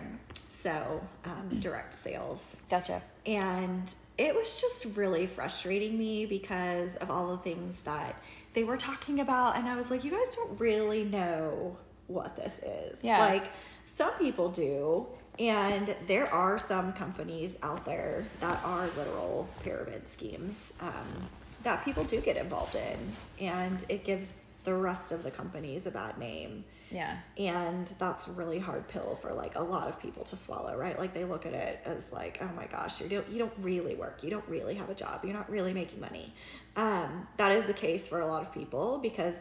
[0.60, 3.00] So um, direct sales, Gotcha.
[3.24, 8.14] and it was just really frustrating me because of all the things that
[8.52, 12.58] they were talking about, and I was like, you guys don't really know what this
[12.58, 12.98] is.
[13.02, 13.20] Yeah.
[13.20, 13.44] Like
[13.86, 15.06] some people do,
[15.38, 21.28] and there are some companies out there that are literal pyramid schemes um,
[21.62, 25.90] that people do get involved in, and it gives the rest of the companies a
[25.90, 27.18] bad name Yeah.
[27.38, 30.98] and that's a really hard pill for like a lot of people to swallow right
[30.98, 33.94] like they look at it as like oh my gosh you don't you don't really
[33.94, 36.32] work you don't really have a job you're not really making money
[36.76, 39.36] um that is the case for a lot of people because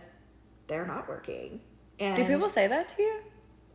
[0.67, 1.59] they're not working
[1.99, 3.19] and Do people say that to you?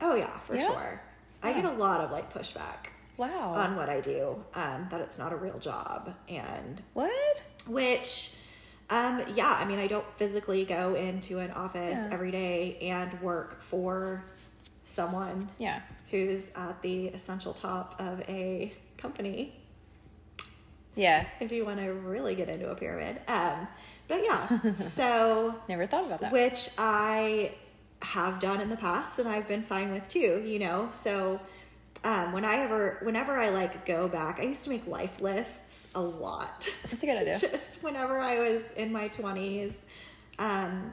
[0.00, 0.66] oh yeah for Yeah?
[0.68, 1.00] sure
[1.42, 3.54] i get a lot of like pushback Wow.
[3.54, 7.42] on what i do um that it's not a real job and what?
[7.66, 8.33] which
[8.94, 12.08] um yeah i mean i don't physically go into an office Yeah.
[12.12, 14.22] every day and work for
[14.84, 15.80] someone Yeah.
[16.10, 19.54] who's at the essential top of a company
[20.94, 21.26] Yeah.
[21.40, 23.66] if you want to really get into a pyramid um
[24.08, 26.32] but yeah so Never thought about that.
[26.32, 27.52] which i
[28.02, 31.40] have done in the past and i've been fine with too you know so
[32.04, 35.88] um, when I ever, whenever I like go back, I used to make life lists
[35.94, 36.68] a lot.
[36.90, 37.38] That's a good idea.
[37.38, 39.76] Just whenever I was in my twenties,
[40.38, 40.92] um,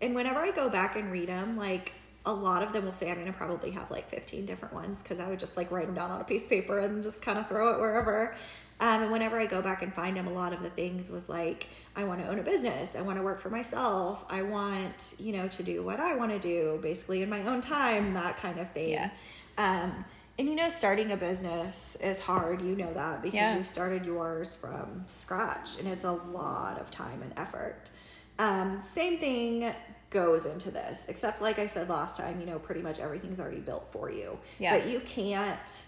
[0.00, 1.92] and whenever I go back and read them, like
[2.26, 5.20] a lot of them will say I'm gonna probably have like 15 different ones because
[5.20, 7.38] I would just like write them down on a piece of paper and just kind
[7.38, 8.34] of throw it wherever.
[8.80, 11.28] Um, and whenever I go back and find them, a lot of the things was
[11.28, 12.96] like, I want to own a business.
[12.96, 14.24] I want to work for myself.
[14.28, 17.60] I want, you know, to do what I want to do, basically in my own
[17.60, 18.90] time, that kind of thing.
[18.90, 19.10] Yeah.
[19.58, 20.04] Um,
[20.38, 22.60] and you know, starting a business is hard.
[22.62, 23.56] You know that because Yeah.
[23.56, 27.90] you've started yours from scratch, and it's a lot of time and effort.
[28.38, 29.72] Um, same thing
[30.10, 33.60] goes into this, except like I said last time, you know, pretty much everything's already
[33.60, 34.38] built for you.
[34.58, 34.78] Yeah.
[34.78, 35.84] But you can't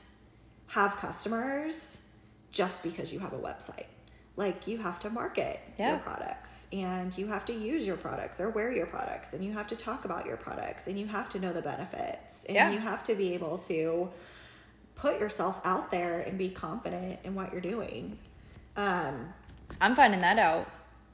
[0.68, 2.02] have customers
[2.50, 3.86] just because you have a website.
[4.36, 5.90] Like you have to market Yeah.
[5.90, 9.52] your products and you have to use your products or wear your products and you
[9.52, 12.70] have to talk about your products and you have to know the benefits and Yeah.
[12.70, 14.10] you have to be able to
[14.96, 18.18] put yourself out there and be confident in what you're doing.
[18.76, 19.32] Um,
[19.80, 20.68] I'm finding that out,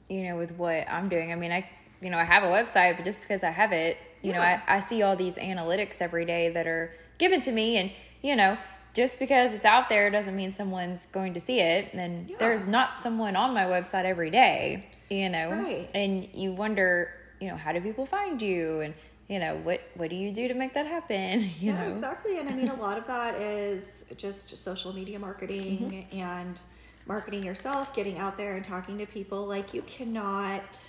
[0.09, 1.31] you know, with what I'm doing.
[1.31, 1.69] I mean, I,
[2.01, 4.61] you know, I have a website, but just because I have it, you know, I,
[4.67, 7.77] I see all these analytics every day that are given to me.
[7.77, 7.91] And,
[8.21, 8.57] you know,
[8.93, 11.93] just because it's out there doesn't mean someone's going to see it.
[11.93, 12.37] And Yeah.
[12.39, 15.89] there's not someone on my website every day, you know, Right.
[15.93, 18.79] and you wonder, you know, how do people find you?
[18.81, 18.93] And,
[19.33, 21.39] you know, what, what do you do to make that happen?
[21.59, 21.91] You yeah, know?
[21.91, 22.37] exactly.
[22.37, 25.79] And I mean, a lot of that is just social media marketing
[26.11, 26.19] Mm-hmm.
[26.19, 26.59] and
[27.07, 29.45] marketing yourself, getting out there and talking to people.
[29.45, 30.87] Like, you cannot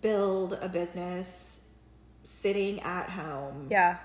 [0.00, 1.60] build a business
[2.24, 3.96] sitting at home Yeah.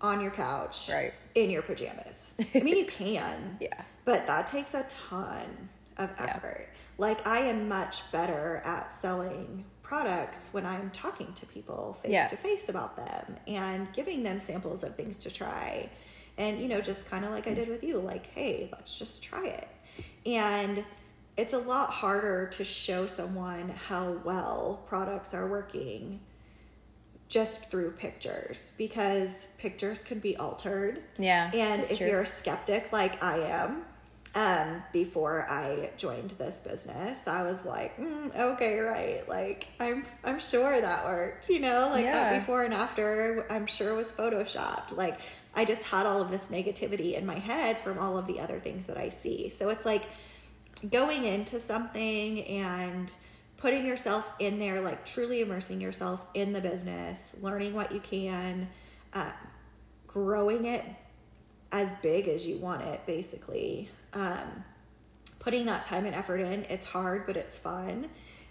[0.00, 1.12] on your couch Right.
[1.34, 2.34] in your pajamas.
[2.54, 3.56] I mean, you can.
[3.60, 3.82] Yeah.
[4.04, 6.24] But that takes a ton of Yeah.
[6.36, 6.68] effort.
[6.98, 12.26] Like I am much better at selling products when I'm talking to people face Yeah.
[12.26, 15.88] to face about them and giving them samples of things to try.
[16.36, 19.24] And you know, just kind of like I did with you, like, hey, let's just
[19.24, 19.68] try it.
[20.26, 20.84] And
[21.38, 26.20] it's a lot harder to show someone how well products are working
[27.28, 31.02] just through pictures because pictures can be altered.
[31.18, 32.06] Yeah, And if true.
[32.08, 33.84] you're a skeptic like I am,
[34.38, 39.28] um, before I joined this business, I was like, mm, okay, right.
[39.28, 41.48] Like I'm, I'm sure that worked.
[41.48, 42.12] You know, like Yeah.
[42.12, 44.96] that before and after, I'm sure was photoshopped.
[44.96, 45.18] Like
[45.56, 48.60] I just had all of this negativity in my head from all of the other
[48.60, 49.48] things that I see.
[49.48, 50.04] So it's like
[50.88, 53.12] going into something and
[53.56, 58.68] putting yourself in there, like truly immersing yourself in the business, learning what you can,
[59.14, 59.32] uh,
[60.06, 60.84] growing it
[61.72, 63.90] as big as you want it, basically.
[64.18, 64.64] Um,
[65.38, 68.08] putting that time and effort in, it's hard, but it's fun.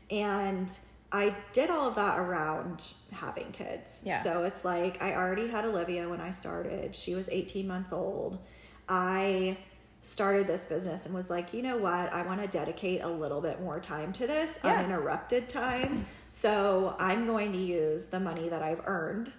[0.10, 0.72] And
[1.12, 4.02] I did all of that around having kids.
[4.06, 4.24] Yeah.
[4.24, 6.96] So it's like I already had Olivia when I started.
[6.96, 8.40] She was 18 months old.
[8.88, 9.58] I
[10.02, 12.14] started this business and was like, you know what?
[12.14, 14.80] I want to dedicate a little bit more time to this, Yeah.
[14.80, 16.06] uninterrupted time.
[16.30, 19.32] So I'm going to use the money that I've earned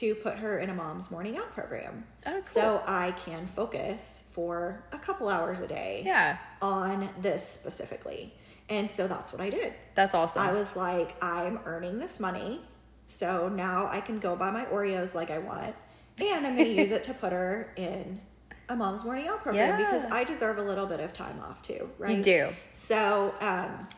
[0.00, 2.04] to put her in a mom's morning out program.
[2.26, 2.42] Oh, cool.
[2.44, 8.32] So I can focus for a couple hours a day yeah, on this specifically.
[8.68, 9.74] And so that's what I did.
[9.94, 10.42] that's awesome.
[10.42, 12.60] I was like, I'm earning this money.
[13.08, 15.74] So now I can go buy my Oreos like I want.
[16.18, 18.20] And I'm going to use it to put her in
[18.68, 19.76] a mom's morning out program Yeah.
[19.76, 22.16] because I deserve a little bit of time off too, right?
[22.16, 22.50] you do.
[22.74, 23.88] So, um,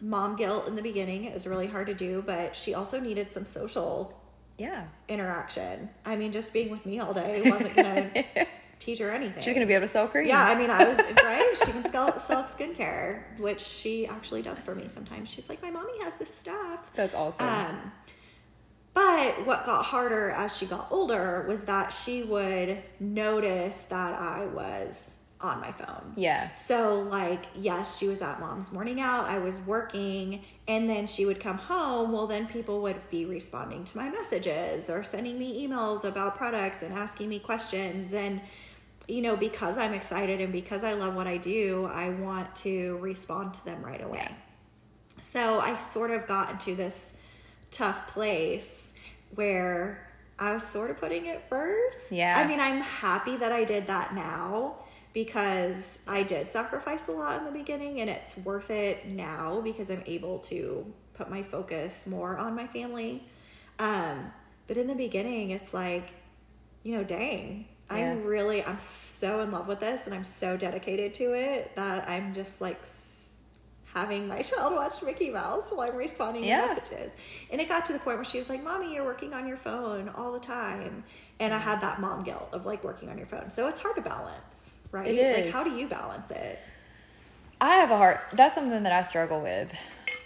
[0.00, 3.46] mom guilt in the beginning is really hard to do, but she also needed some
[3.46, 4.19] social
[4.60, 4.84] Yeah.
[5.08, 5.88] interaction.
[6.04, 8.46] I mean, just being with me all day wasn't going to
[8.78, 9.42] teach her anything.
[9.42, 10.26] She's gonna be able to sell cream.
[10.28, 11.54] Yeah, I mean, I was right.
[11.64, 15.28] She can sell, sell skincare, which she actually does for me sometimes.
[15.30, 16.90] She's like, my mommy has this stuff.
[16.94, 17.46] That's awesome.
[17.48, 17.92] Um,
[18.92, 24.46] but what got harder as she got older was that she would notice that I
[24.46, 26.12] was on my phone.
[26.16, 26.52] yeah.
[26.52, 29.24] So, like, yes, she was at mom's morning out.
[29.24, 32.12] I was working, and then she would come home.
[32.12, 36.82] Well, then people would be responding to my messages or sending me emails about products
[36.84, 38.14] and asking me questions.
[38.14, 38.40] And,
[39.08, 42.98] you know, because I'm excited and because I love what I do, I want to
[42.98, 44.28] respond to them right away.
[45.20, 47.16] So, I sort of got into this
[47.72, 48.92] tough place
[49.34, 52.12] where I was sort of putting it first.
[52.12, 52.38] Yeah.
[52.38, 54.76] I mean, I'm happy that I did that now
[55.12, 59.90] because I did sacrifice a lot in the beginning and it's worth it now because
[59.90, 63.24] I'm able to put my focus more on my family.
[63.78, 64.32] Um,
[64.66, 66.10] but in the beginning, it's like,
[66.82, 67.96] you know, dang, Yeah.
[68.12, 72.08] I'm really, I'm so in love with this and I'm so dedicated to it that
[72.08, 72.78] I'm just like
[73.92, 76.60] having my child watch Mickey Mouse while I'm responding Yeah.
[76.60, 77.10] to messages.
[77.50, 79.56] And it got to the point where she was like, Mommy, you're working on your
[79.56, 81.02] phone all the time.
[81.40, 83.50] And I had that mom guilt of like working on your phone.
[83.50, 85.06] So it's hard to balance, right?
[85.06, 86.58] It Like, how do you balance it?
[87.60, 88.18] I have a hard.
[88.32, 89.72] That's something that I struggle with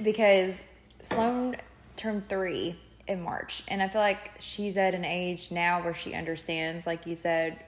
[0.02, 0.62] because
[1.00, 1.56] Sloan
[1.96, 6.14] turned three in March, and I feel like she's at an age now where she
[6.14, 7.58] understands, like you said,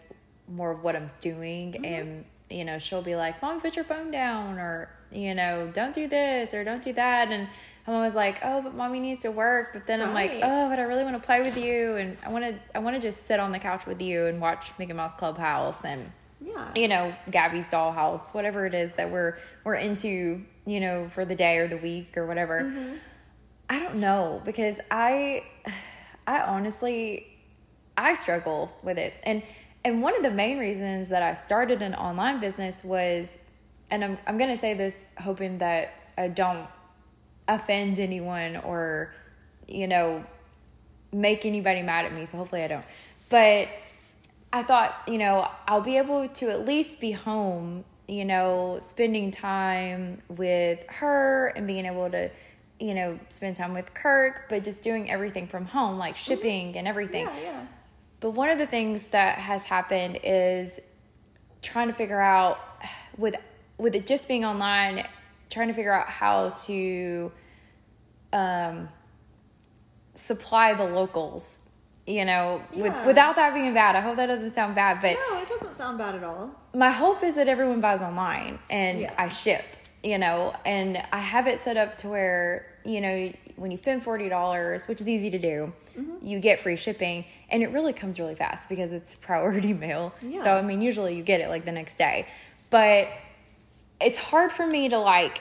[0.48, 1.84] more of what I'm doing, mm-hmm.
[1.84, 5.94] and you know, she'll be like, "Mom, put your phone down," or you know, "Don't
[5.94, 7.48] do this," or "Don't do that," and
[7.88, 10.78] I'm always like, "Oh, but mommy needs to work," but then I'm like, "Oh, but
[10.78, 13.26] I really want to play with you, and I want to, I want to just
[13.26, 16.70] sit on the couch with you and watch Mickey Mouse Clubhouse and." Yeah.
[16.74, 21.34] you know Gabby's dollhouse, whatever it is that we're we're into, you know, for the
[21.34, 22.62] day or the week or whatever.
[22.62, 22.96] Mm-hmm.
[23.70, 25.44] I don't know because I
[26.26, 27.26] I honestly
[27.96, 29.14] I struggle with it.
[29.22, 29.42] And
[29.84, 33.38] and one of the main reasons that I started an online business was
[33.90, 36.66] and I'm I'm going to say this hoping that I don't
[37.48, 39.14] offend anyone or
[39.68, 40.24] you know
[41.12, 42.84] make anybody mad at me, so hopefully I don't.
[43.30, 43.68] But
[44.56, 49.30] I thought, you know, I'll be able to at least be home, you know, spending
[49.30, 52.30] time with her and being able to,
[52.80, 56.88] you know, spend time with Kirk, but just doing everything from home, like shipping and
[56.88, 57.26] everything.
[57.26, 57.66] Yeah, yeah.
[58.20, 60.80] But one of the things that has happened is
[61.60, 62.58] trying to figure out
[63.18, 63.34] with
[63.76, 65.06] with it just being online,
[65.50, 67.30] trying to figure out how to
[68.32, 68.88] um
[70.14, 71.60] supply the locals,
[72.06, 73.96] you know, with without that being bad.
[73.96, 76.50] I hope that doesn't sound bad, but No, it doesn't sound bad at all.
[76.74, 79.14] my hope is that everyone buys online and Yeah.
[79.18, 79.64] I ship,
[80.04, 84.04] you know, and I have it set up to where, you know, when you spend
[84.04, 86.26] $40, which is easy to do, Mm-hmm.
[86.26, 90.12] you get free shipping and it really comes really fast because it's priority mail.
[90.20, 90.42] Yeah.
[90.44, 92.26] So, I mean, usually you get it like the next day.
[92.70, 93.08] But
[94.00, 95.38] it's hard for me to like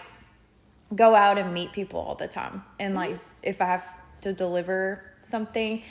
[0.96, 3.86] go out and meet people all the time and like if i have
[4.22, 5.82] to deliver something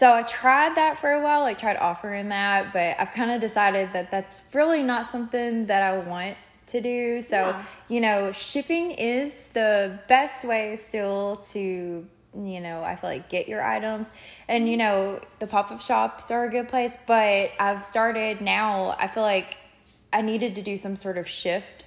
[0.00, 3.38] so i tried that for a while I tried offering that but i've kind of
[3.48, 6.36] decided that that's really not something that i want
[6.74, 7.20] to do.
[7.20, 7.62] So Yeah.
[7.88, 11.60] you know shipping is the best way still to
[12.52, 14.06] you know i feel like get your items.
[14.52, 19.06] And you know the pop-up shops are a good place but i've started now i
[19.08, 19.56] feel like
[20.12, 21.84] i needed to do some sort of shift.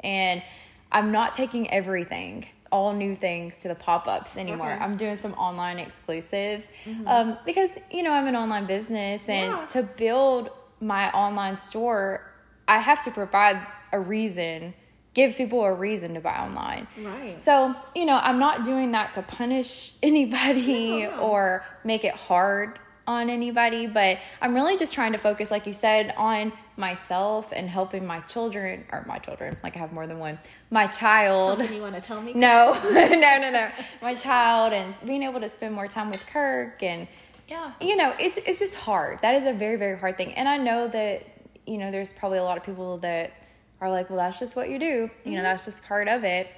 [0.00, 0.42] And
[0.90, 4.72] I'm not taking everything, all new things to the pop ups anymore.
[4.72, 4.82] Okay.
[4.82, 6.70] I'm doing some online exclusives
[7.06, 9.66] um, because, you know, I'm an online business and Yeah.
[9.66, 12.32] to build my online store,
[12.66, 13.60] I have to provide
[13.92, 14.74] a reason,
[15.14, 16.88] give people a reason to buy online.
[16.98, 17.40] Right.
[17.40, 23.28] So, you know, I'm not doing that to punish anybody or make it hard on
[23.28, 28.06] anybody, but I'm really just trying to focus, like you said, on myself and helping
[28.06, 30.38] my children, or my children, like I have more than one,
[30.70, 31.58] my child.
[31.58, 32.32] Something you want to tell me?
[32.34, 33.68] No, no, no, no.
[34.00, 37.08] My child and being able to spend more time with Kirk and
[37.48, 37.72] Yeah.
[37.80, 39.18] you know, it's it's just hard.
[39.20, 40.34] That is a very very hard thing.
[40.34, 41.26] And I know that
[41.66, 43.32] you know there's probably a lot of people that
[43.80, 44.86] are like, well, that's just what you do.
[44.86, 45.42] You know, mm-hmm.
[45.42, 46.48] that's just part of it.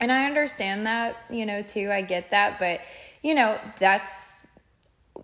[0.00, 1.90] And I understand that, you know, too.
[1.90, 2.80] I get that, but
[3.22, 4.37] you know, that's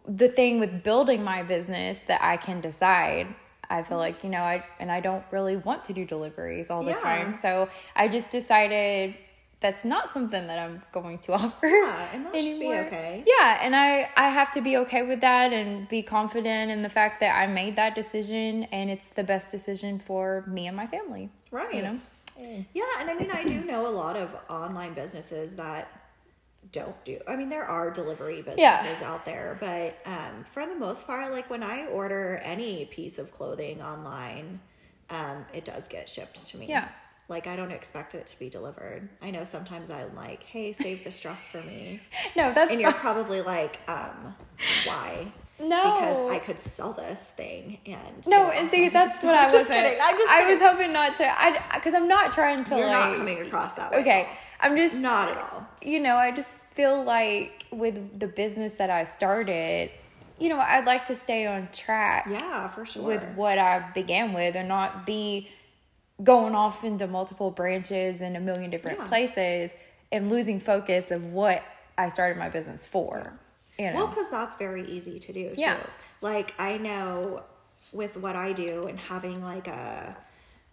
[0.07, 3.29] the thing with building my business that I can decide.
[3.71, 6.83] I feel like, you know, I and I don't really want to do deliveries all
[6.85, 7.01] the Yeah.
[7.01, 7.35] time.
[7.35, 9.15] So I just decided
[9.61, 11.67] that's not something that I'm going to offer.
[11.67, 12.85] Yeah, and that should be anymore.
[12.87, 13.25] okay.
[13.27, 16.91] Yeah, and I I have to be okay with that and be confident in the
[16.91, 20.87] fact that I made that decision and it's the best decision for me and my
[20.87, 21.31] family.
[21.51, 21.75] Right.
[21.75, 21.99] You know.
[22.75, 25.89] Yeah, and I mean, I do know a lot of online businesses that
[26.75, 27.19] don't do.
[27.27, 28.59] I mean, there are delivery businesses
[29.01, 29.11] Yeah.
[29.11, 33.33] out there, but um, for the most part, like when I order any piece of
[33.33, 34.61] clothing online,
[35.09, 36.67] um, it does get shipped to me.
[36.67, 36.89] Yeah.
[37.29, 39.09] Like I don't expect it to be delivered.
[39.23, 42.01] I know sometimes I'm like, "Hey, save this dress for me,"
[42.37, 44.35] No, that's and you're probably like, um,
[44.85, 45.83] "Why?" No.
[46.01, 49.53] because I could sell this thing and No, and see, that's what I was.
[49.55, 49.99] just kidding.
[50.03, 51.25] I'm just I was hoping not to.
[51.41, 53.11] I because I'm not trying to You're like.
[53.11, 53.99] not coming across that way.
[54.01, 54.29] Okay,
[54.61, 55.67] I'm just Not at all.
[55.81, 59.91] you know, I just feel like with the business that I started,
[60.39, 63.03] you know, I'd like to stay on track Yeah, for sure.
[63.05, 65.49] with what I began with and not be
[66.23, 69.07] going off into multiple branches and a million different Yeah.
[69.07, 69.77] places
[70.13, 71.63] and losing focus of what
[71.97, 73.33] I started my business for.
[73.79, 73.95] You know.
[73.97, 75.55] Well, because that's very easy to do too.
[75.61, 75.77] Yeah.
[76.21, 77.43] Like I know
[77.93, 80.17] with what I do and having like a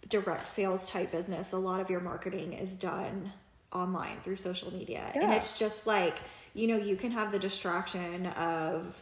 [0.08, 3.32] direct sales type business, a lot of your marketing is done
[3.72, 5.10] online through social media.
[5.14, 6.18] And it's just like,
[6.54, 9.00] you know, you can have the distraction of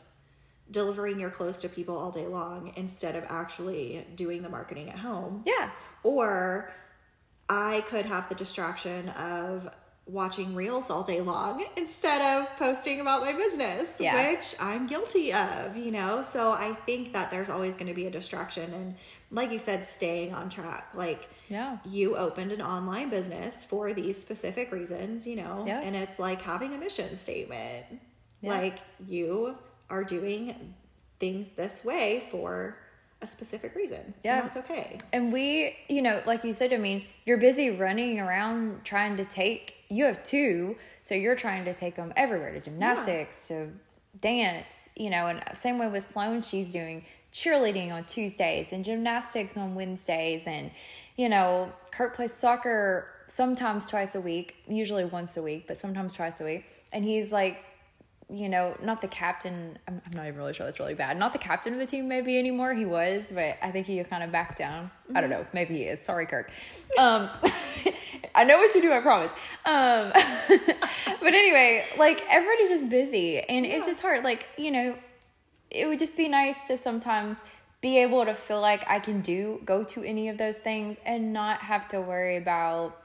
[0.71, 4.99] delivering your clothes to people all day long instead of actually doing the marketing at
[4.99, 5.43] home.
[5.45, 5.71] yeah.
[6.03, 6.71] Or
[7.49, 9.69] I could have the distraction of
[10.07, 14.31] watching reels all day long instead of posting about my business, Yeah.
[14.33, 16.23] which I'm guilty of, you know?
[16.23, 18.73] So I think that there's always going to be a distraction.
[18.75, 18.97] And
[19.31, 20.89] like you said, staying on track.
[20.95, 21.79] Like, Yeah.
[21.85, 25.65] you opened an online business for these specific reasons, you know?
[25.67, 25.81] Yeah.
[25.81, 27.87] And it's like having a mission statement.
[28.41, 28.51] Yeah.
[28.51, 29.57] Like, you
[29.89, 30.75] are doing
[31.21, 32.77] things this way for
[33.23, 34.15] a specific reason.
[34.25, 34.39] Yeah.
[34.39, 34.99] And that's okay.
[35.13, 39.25] And we, you know, like you said, I mean, you're busy running around trying to
[39.25, 43.69] take, you have two, so you're trying to take them everywhere to gymnastics, to
[44.21, 49.57] dance, you know, and same way with Sloan, she's doing cheerleading on Tuesdays and gymnastics
[49.57, 50.47] on Wednesdays.
[50.47, 50.71] And,
[51.17, 56.15] you know, Kirk plays soccer sometimes twice a week, usually once a week, but sometimes
[56.15, 56.65] twice a week.
[56.93, 57.65] And he's like,
[58.31, 59.79] you know, not the captain.
[59.89, 61.19] I'm, I'm not even really sure that's really bad.
[61.19, 62.75] Not the captain of the team, maybe anymore.
[62.75, 64.91] He was, but I think he kind of backed down.
[65.15, 65.47] I don't know.
[65.53, 66.01] Maybe he is.
[66.05, 66.51] Sorry, Kirk.
[66.99, 67.29] Um,
[68.35, 68.93] I know what you do.
[68.93, 69.33] I promise.
[69.65, 70.13] Um,
[71.21, 74.23] but anyway, like everybody's just busy, and it's just hard.
[74.23, 74.95] Like you know,
[75.71, 77.43] it would just be nice to sometimes
[77.81, 81.33] be able to feel like I can do go to any of those things and
[81.33, 83.00] not have to worry about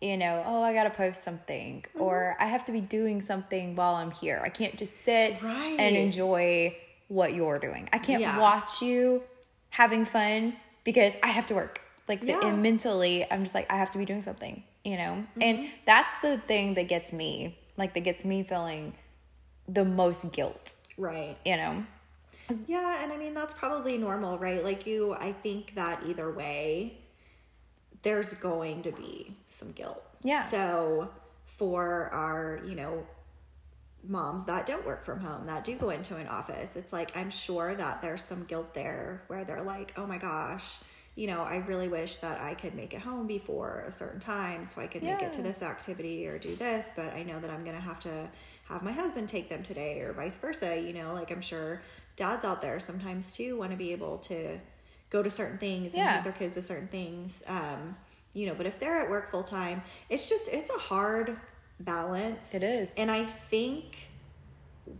[0.00, 2.02] you know, oh, I got to post something mm-hmm.
[2.02, 4.40] or I have to be doing something while I'm here.
[4.44, 5.76] I can't just sit Right.
[5.78, 6.76] and enjoy
[7.08, 7.88] what you're doing.
[7.92, 8.38] I can't Yeah.
[8.38, 9.22] watch you
[9.70, 11.80] having fun because I have to work.
[12.06, 15.24] Like the, and mentally, I'm just like I have to be doing something, you know.
[15.40, 15.68] And mm-hmm.
[15.86, 18.92] that's the thing that gets me, like that gets me feeling
[19.66, 21.36] the most guilt, Right.
[21.46, 21.84] you know.
[22.66, 24.62] Yeah, and I mean that's probably normal, right?
[24.62, 26.98] Like you I think that either way
[28.04, 30.04] there's going to be some guilt.
[30.22, 30.46] Yeah.
[30.48, 31.10] So
[31.46, 33.06] for our, you know,
[34.06, 37.30] moms that don't work from home, that do go into an office, it's like I'm
[37.30, 40.76] sure that there's some guilt there where they're like, "Oh my gosh,
[41.16, 44.66] you know, I really wish that I could make it home before a certain time
[44.66, 47.50] so I could make it to this activity or do this, but I know that
[47.50, 48.28] I'm going to have to
[48.64, 51.82] have my husband take them today or vice versa, you know, like I'm sure
[52.16, 54.58] dads out there sometimes too want to be able to
[55.10, 56.14] go to certain things and Yeah.
[56.16, 57.42] take their kids to certain things.
[57.46, 57.96] Um,
[58.32, 61.36] you know, but if they're at work full time, it's just it's a hard
[61.80, 62.54] balance.
[62.54, 62.92] It is.
[62.96, 64.08] And I think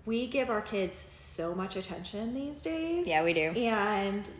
[0.06, 3.06] we give our kids so much attention these days.
[3.06, 3.50] Yeah, we do.
[3.50, 4.30] And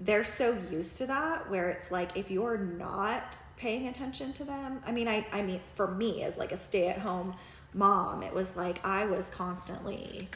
[0.00, 4.82] they're so used to that where it's like if you're not paying attention to them,
[4.86, 7.34] I mean I I mean for me as like a stay-at-home
[7.72, 10.28] mom, it was like I was constantly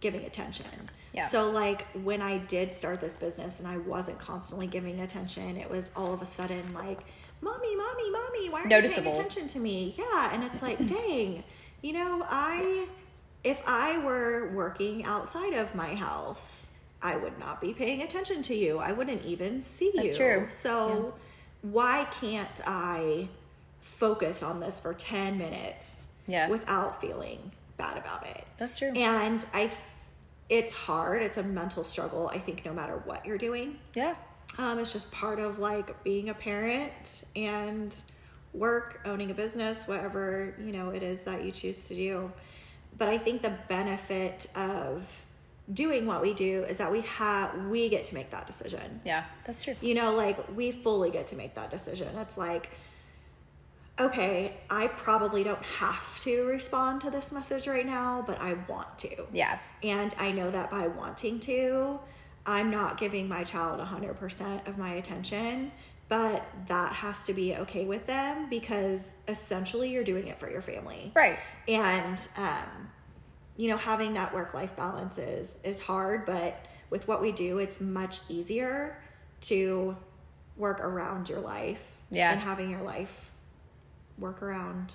[0.00, 0.88] giving attention.
[1.18, 1.28] Yeah.
[1.28, 5.68] So like when I did start this business and I wasn't constantly giving attention, it
[5.70, 7.00] was all of a sudden like,
[7.40, 9.04] "Mommy, mommy, mommy, why aren't Noticeable.
[9.06, 11.42] you paying attention to me?" Yeah, and it's like, "Dang,
[11.82, 12.86] you know, I
[13.44, 16.68] if I were working outside of my house,
[17.02, 18.78] I would not be paying attention to you.
[18.78, 20.46] I wouldn't even see you." That's true.
[20.50, 21.14] So
[21.62, 23.28] why can't I
[23.80, 26.48] focus on this for 10 minutes Yeah.
[26.48, 28.44] without feeling bad about it?
[28.58, 28.92] That's true.
[28.94, 29.70] And I
[30.48, 31.22] it's hard.
[31.22, 33.78] It's a mental struggle, I think no matter what you're doing.
[33.94, 34.14] Yeah.
[34.56, 37.94] Um, it's just part of like being a parent and
[38.54, 42.32] work, owning a business, whatever, you know, it is that you choose to do.
[42.96, 45.06] But I think the benefit of
[45.72, 49.00] doing what we do is that we have we get to make that decision.
[49.04, 49.24] Yeah.
[49.44, 49.76] That's true.
[49.80, 52.16] You know, like we fully get to make that decision.
[52.16, 52.70] It's like
[54.00, 58.98] okay, I probably don't have to respond to this message right now, but I want
[59.00, 59.26] to.
[59.32, 59.58] Yeah.
[59.82, 61.98] And I know that by wanting to,
[62.46, 65.72] I'm not giving my child 100% of my attention,
[66.08, 70.62] but that has to be okay with them because essentially you're doing it for your
[70.62, 71.12] family.
[71.14, 71.38] Right.
[71.66, 72.88] And, um,
[73.56, 77.58] you know, having that work life balance is, is hard, but with what we do,
[77.58, 78.96] it's much easier
[79.42, 79.96] to
[80.56, 82.32] work around your life Yeah.
[82.32, 83.30] and having your life
[84.18, 84.94] work around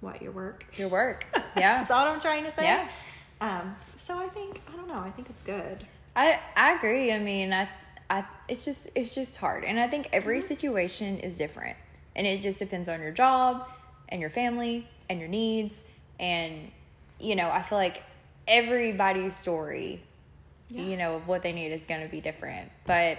[0.00, 0.66] what your work.
[0.76, 1.26] Your work.
[1.56, 1.78] Yeah.
[1.78, 2.64] That's all I'm trying to say.
[2.64, 2.88] Yeah.
[3.40, 4.98] Um, so I think I don't know.
[4.98, 5.86] I think it's good.
[6.16, 7.12] I I agree.
[7.12, 7.68] I mean, I
[8.10, 11.76] I it's just it's just hard, and I think every situation is different,
[12.16, 13.68] and it just depends on your job
[14.08, 15.84] and your family and your needs,
[16.18, 16.72] and
[17.20, 18.02] you know, I feel like
[18.48, 20.02] everybody's story,
[20.70, 23.18] you know, of what they need is going to be different, but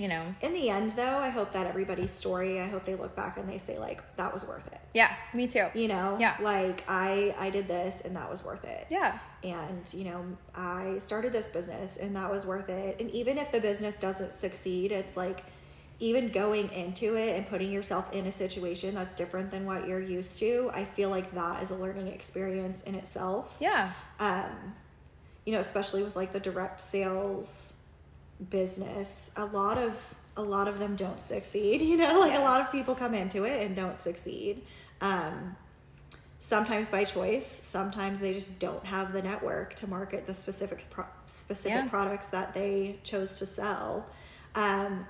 [0.00, 2.58] you know, In the end, though, I hope that everybody's story.
[2.60, 4.80] I hope they look back and they say like that was worth it.
[4.94, 5.66] yeah, me too.
[5.74, 6.36] You know, Yeah.
[6.40, 8.86] like I I did this and that was worth it.
[8.88, 10.24] Yeah, And you know,
[10.54, 12.98] I started this business and that was worth it.
[13.00, 15.44] And even if the business doesn't succeed, it's like
[16.02, 20.00] even going into it and putting yourself in a situation that's different than what you're
[20.00, 20.70] used to.
[20.72, 23.54] I feel like that is a learning experience in itself.
[23.60, 24.50] yeah, um,
[25.44, 27.74] you know, especially with like the direct sales
[28.48, 31.82] business, a lot of a lot of them don't succeed.
[31.90, 34.62] You know, like a lot of people come into it and don't succeed.
[35.00, 35.56] Um,
[36.38, 41.04] sometimes by choice, sometimes they just don't have the network to market the specific pro-
[41.26, 41.88] specific Yeah.
[41.88, 44.06] products that they chose to sell.
[44.54, 45.06] Um,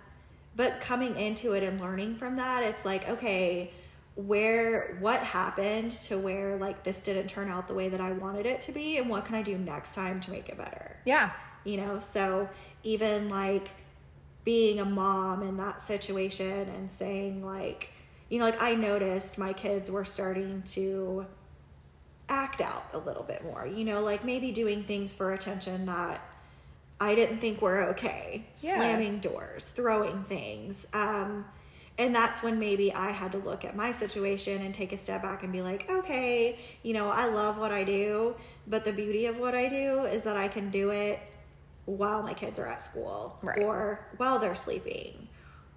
[0.57, 3.70] but coming into it and learning from that, it's like, okay,
[4.16, 8.45] where what happened to where like this didn't turn out the way that I wanted
[8.45, 10.97] it to be and what can I do next time to make it better?
[11.07, 11.31] Yeah.
[11.64, 12.49] you know so
[12.83, 13.70] even like
[14.45, 17.91] being a mom in that situation and saying like
[18.28, 21.26] you know like i noticed my kids were starting to
[22.28, 26.20] act out a little bit more you know like maybe doing things for attention that
[27.01, 28.76] i didn't think were okay Yeah.
[28.76, 31.45] slamming doors throwing things um
[31.99, 35.20] and that's when maybe I had to look at my situation and take a step
[35.20, 39.26] back and be like, okay, you know, I love what I do, but the beauty
[39.26, 41.20] of what I do is that I can do it
[41.97, 43.62] while my kids are at school Right.
[43.62, 45.28] or while they're sleeping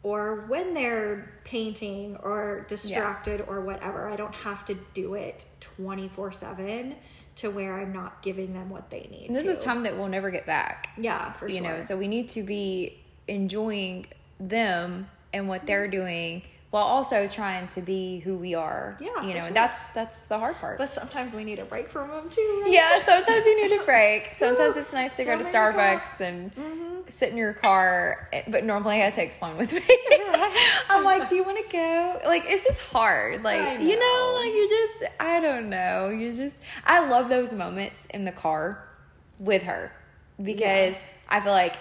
[0.04, 4.10] or when they're painting or distracted or whatever.
[4.10, 6.96] I don't have to do it 24 7
[7.38, 9.28] to where I'm not giving them what they need.
[9.28, 9.52] And this to.
[9.52, 10.90] is time that we'll never get back.
[10.98, 11.64] Yeah, for you sure.
[11.64, 14.06] know, so we need to be enjoying
[14.40, 16.44] them and what they're doing
[16.74, 18.98] while also trying to be who we are.
[19.00, 19.42] Yeah, You know, sure.
[19.44, 20.80] and that's that's the hard part.
[20.80, 22.62] but sometimes we need a break from them too.
[22.64, 22.72] right?
[22.72, 24.32] yeah, sometimes you need a break.
[24.40, 25.72] Sometimes it's nice to go to make me cry.
[25.72, 27.10] Starbucks and mm-hmm.
[27.10, 28.28] sit in your car.
[28.48, 29.82] But normally I take Sloan with me.
[30.90, 32.20] I'm like, do you want to go?
[32.26, 33.44] Like, it's just hard.
[33.44, 34.34] Like, I you know, know.
[34.42, 36.10] like you just, I don't know.
[36.10, 38.84] You just, I love those moments in the car
[39.38, 39.92] with her
[40.42, 41.00] because
[41.30, 41.76] I feel like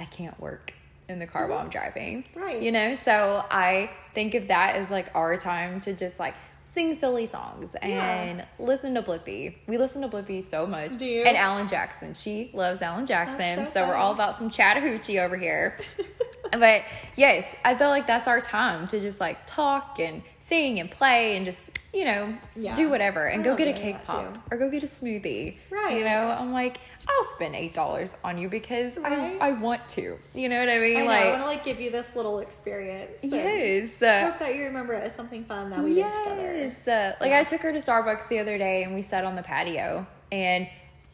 [0.00, 0.74] I can't work
[1.08, 2.24] in the car while I'm driving.
[2.34, 2.60] Right.
[2.60, 6.34] You know, so I think of that as like our time to just like
[6.64, 9.54] sing silly songs and listen to Blippi.
[9.66, 10.96] We listen to Blippi so much.
[10.96, 11.22] Do you?
[11.22, 12.14] And Alan Jackson.
[12.14, 13.66] She loves Alan Jackson.
[13.66, 15.78] So so we're all about some Chattahoochee over here.
[16.52, 16.82] but
[17.16, 21.36] yes, I feel like that's our time to just like talk and sing and play
[21.36, 22.74] and just, you know, Yeah.
[22.74, 24.40] do whatever and I go get a cake pop too.
[24.50, 25.56] or go get a smoothie.
[25.70, 25.96] Right.
[25.96, 26.76] You know, I'm like,
[27.08, 29.38] I'll spend eight dollars on you because Right.
[29.40, 30.18] I I want to.
[30.34, 30.96] You know what I mean?
[30.98, 33.22] I know, like I want to like give you this little experience.
[33.22, 34.02] and Yes.
[34.02, 36.56] Uh, Hope that you remember it as something fun that we did together.
[36.58, 36.86] yes.
[36.86, 37.40] Uh, like Yeah.
[37.40, 40.68] I took her to Starbucks the other day and we sat on the patio and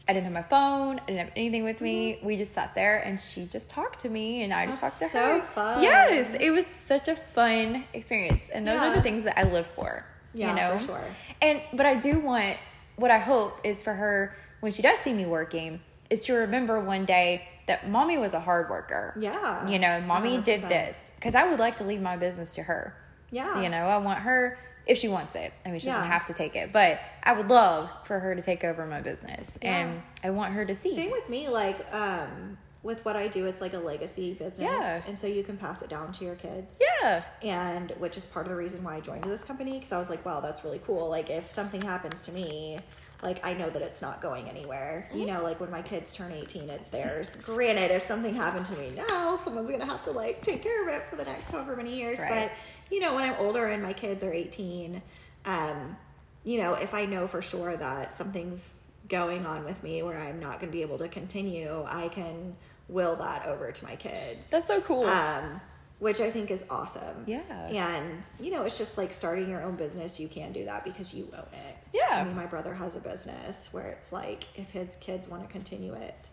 [0.07, 0.99] I didn't have my phone.
[0.99, 2.13] I didn't have anything with me.
[2.13, 2.25] Mm-hmm.
[2.25, 5.11] We just sat there and she just talked to me and I just That's talked
[5.13, 5.45] to so her.
[5.45, 5.83] fun.
[5.83, 9.67] Yes, it was such a fun experience, and those are the things that I live
[9.67, 10.05] for.
[10.33, 11.03] Yeah, you know, for sure.
[11.41, 12.57] And but I do want
[12.95, 16.79] what I hope is for her when she does see me working is to remember
[16.79, 19.15] one day that mommy was a hard worker.
[19.19, 20.69] Yeah, You know, mommy did 100%.
[20.69, 22.95] this because I would like to leave my business to her.
[23.31, 23.61] Yeah.
[23.61, 24.57] You know, I want her
[24.87, 25.53] if she wants it.
[25.65, 28.41] I mean, she doesn't have to take it, but I would love for her to
[28.41, 29.77] take over my business, Yeah.
[29.77, 30.93] and I want her to see.
[30.95, 35.01] Same with me, like um, with what I do, it's like a legacy business, Yeah.
[35.07, 36.81] and so you can pass it down to your kids.
[37.01, 37.23] Yeah.
[37.43, 40.09] and which is part of the reason why I joined this company because I was
[40.09, 41.09] like, wow, that's really cool.
[41.09, 42.79] Like, if something happens to me,
[43.23, 45.07] like I know that it's not going anywhere.
[45.13, 47.35] You know, like when my kids turn 18, it's theirs.
[47.43, 50.87] Granted, if something happened to me now, someone's gonna have to like take care of
[50.95, 52.19] it for the next however many years.
[52.19, 52.49] Right.
[52.49, 52.51] But
[52.91, 55.01] you know, when I'm older and my kids are 18,
[55.45, 55.97] um,
[56.43, 58.75] you know, if I know for sure that something's
[59.09, 62.55] going on with me where I'm not gonna be able to continue, I can
[62.89, 65.05] will that over to my kids That's so cool.
[65.05, 65.61] um,
[65.99, 67.23] which I think is awesome.
[67.27, 67.41] Yeah.
[67.69, 71.13] And, you know, it's just like starting your own business, you can do that because
[71.13, 71.77] you own it.
[71.93, 72.21] Yeah.
[72.21, 75.49] I mean, my brother has a business where it's like if his kids want to
[75.49, 76.29] continue it,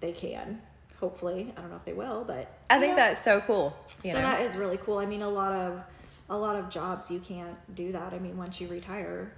[0.00, 0.60] they can.
[1.00, 1.52] Hopefully.
[1.56, 3.08] I don't know if they will, but I think yeah.
[3.08, 3.76] that's so cool.
[4.02, 4.22] You so know?
[4.22, 4.98] that is really cool.
[4.98, 5.82] I mean, a lot of
[6.28, 8.12] a lot of jobs you can't do that.
[8.12, 9.32] I mean, once you retire,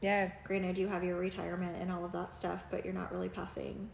[0.00, 0.30] yeah.
[0.44, 3.90] granted you have your retirement and all of that stuff, but you're not really passing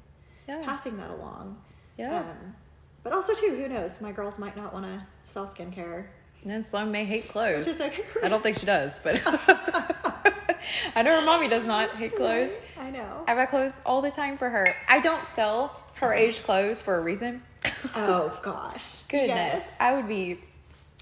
[0.49, 0.63] Yeah.
[0.65, 1.59] passing that along.
[1.99, 2.21] Yeah.
[2.21, 2.55] Um,
[3.03, 4.01] but also too, who knows?
[4.01, 6.07] My girls might not want to sell skincare.
[6.43, 7.67] and then Sloan may hate clothes.
[7.67, 8.05] Which is okay.
[8.23, 9.21] I don't think she does, but
[10.95, 12.57] I know her mommy does not hate clothes.
[12.79, 13.25] I know.
[13.27, 14.75] I buy clothes all the time for her.
[14.89, 17.43] I don't sell her age clothes for a reason.
[17.95, 19.03] Oh gosh.
[19.09, 19.70] Goodness, Yes.
[19.80, 20.38] I would be,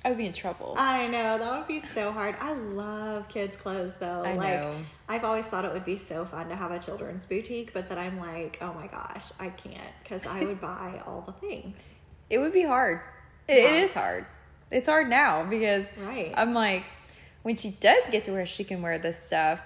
[0.05, 0.75] I would be in trouble.
[0.79, 2.35] I know that would be so hard.
[2.41, 4.23] I love kids' clothes though.
[4.25, 4.77] I like know.
[5.09, 7.99] I've always thought it would be so fun to have a children's boutique, but then
[7.99, 11.79] I'm like, oh my gosh, I can't because I would buy all the things.
[12.31, 13.01] It would be hard.
[13.47, 13.85] It, it Yeah.
[13.85, 14.27] is hard.
[14.71, 16.33] It's hard now because Right.
[16.37, 16.85] I'm like,
[17.43, 19.61] when she does get to where she can wear this stuff,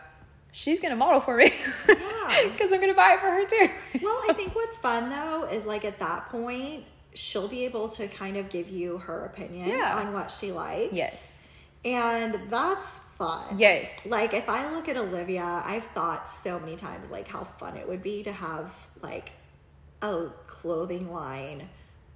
[0.53, 1.51] she's gonna model for me.
[1.89, 1.95] Yeah.
[2.53, 3.69] Because I'm gonna buy it for her too.
[4.03, 6.85] well, I think what's fun though is like at that point,
[7.15, 9.99] she'll be able to kind of give you her opinion Yeah.
[9.99, 10.93] on what she likes.
[10.95, 11.47] yes.
[11.85, 13.45] And that's fun.
[13.59, 14.07] Yes.
[14.07, 17.87] Like if I look at Olivia, I've thought so many times like how fun it
[17.89, 18.73] would be to have
[19.03, 19.33] like
[20.01, 21.69] a clothing line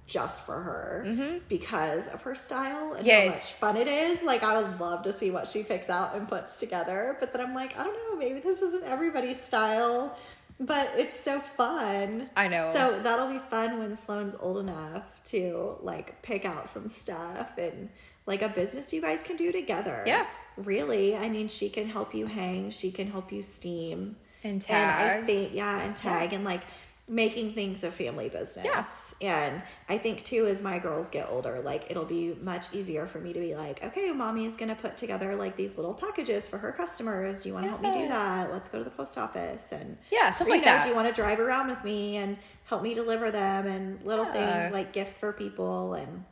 [0.07, 1.37] just for her mm-hmm.
[1.49, 3.27] because of her style and Yes.
[3.27, 4.23] how much fun it is.
[4.23, 7.17] Like I would love to see what she picks out and puts together.
[7.19, 10.17] But then I'm like, I don't know, maybe this isn't everybody's style.
[10.59, 12.29] But it's so fun.
[12.35, 12.71] I know.
[12.73, 17.89] So that'll be fun when Sloane's old enough to like pick out some stuff and
[18.25, 20.03] like a business you guys can do together.
[20.07, 20.25] Yeah.
[20.55, 21.15] Really.
[21.15, 24.15] I mean, she can help you hang, she can help you steam.
[24.43, 25.23] And And tag.
[25.23, 26.61] I think, yeah, and tag and like
[27.09, 28.65] making things a family business.
[28.65, 29.15] Yes.
[29.21, 33.19] And I think too, as my girls get older, like it'll be much easier for
[33.19, 36.47] me to be like, okay, mommy is going to put together like these little packages
[36.47, 37.43] for her customers.
[37.43, 38.51] Do you want to help me do that?
[38.51, 39.71] Let's go to the post office.
[39.71, 40.83] And Yeah, stuff or, like know, that.
[40.83, 44.25] Do you want to drive around with me and help me deliver them and little
[44.25, 44.63] Yeah.
[44.63, 45.93] things like gifts for people?
[45.93, 46.25] And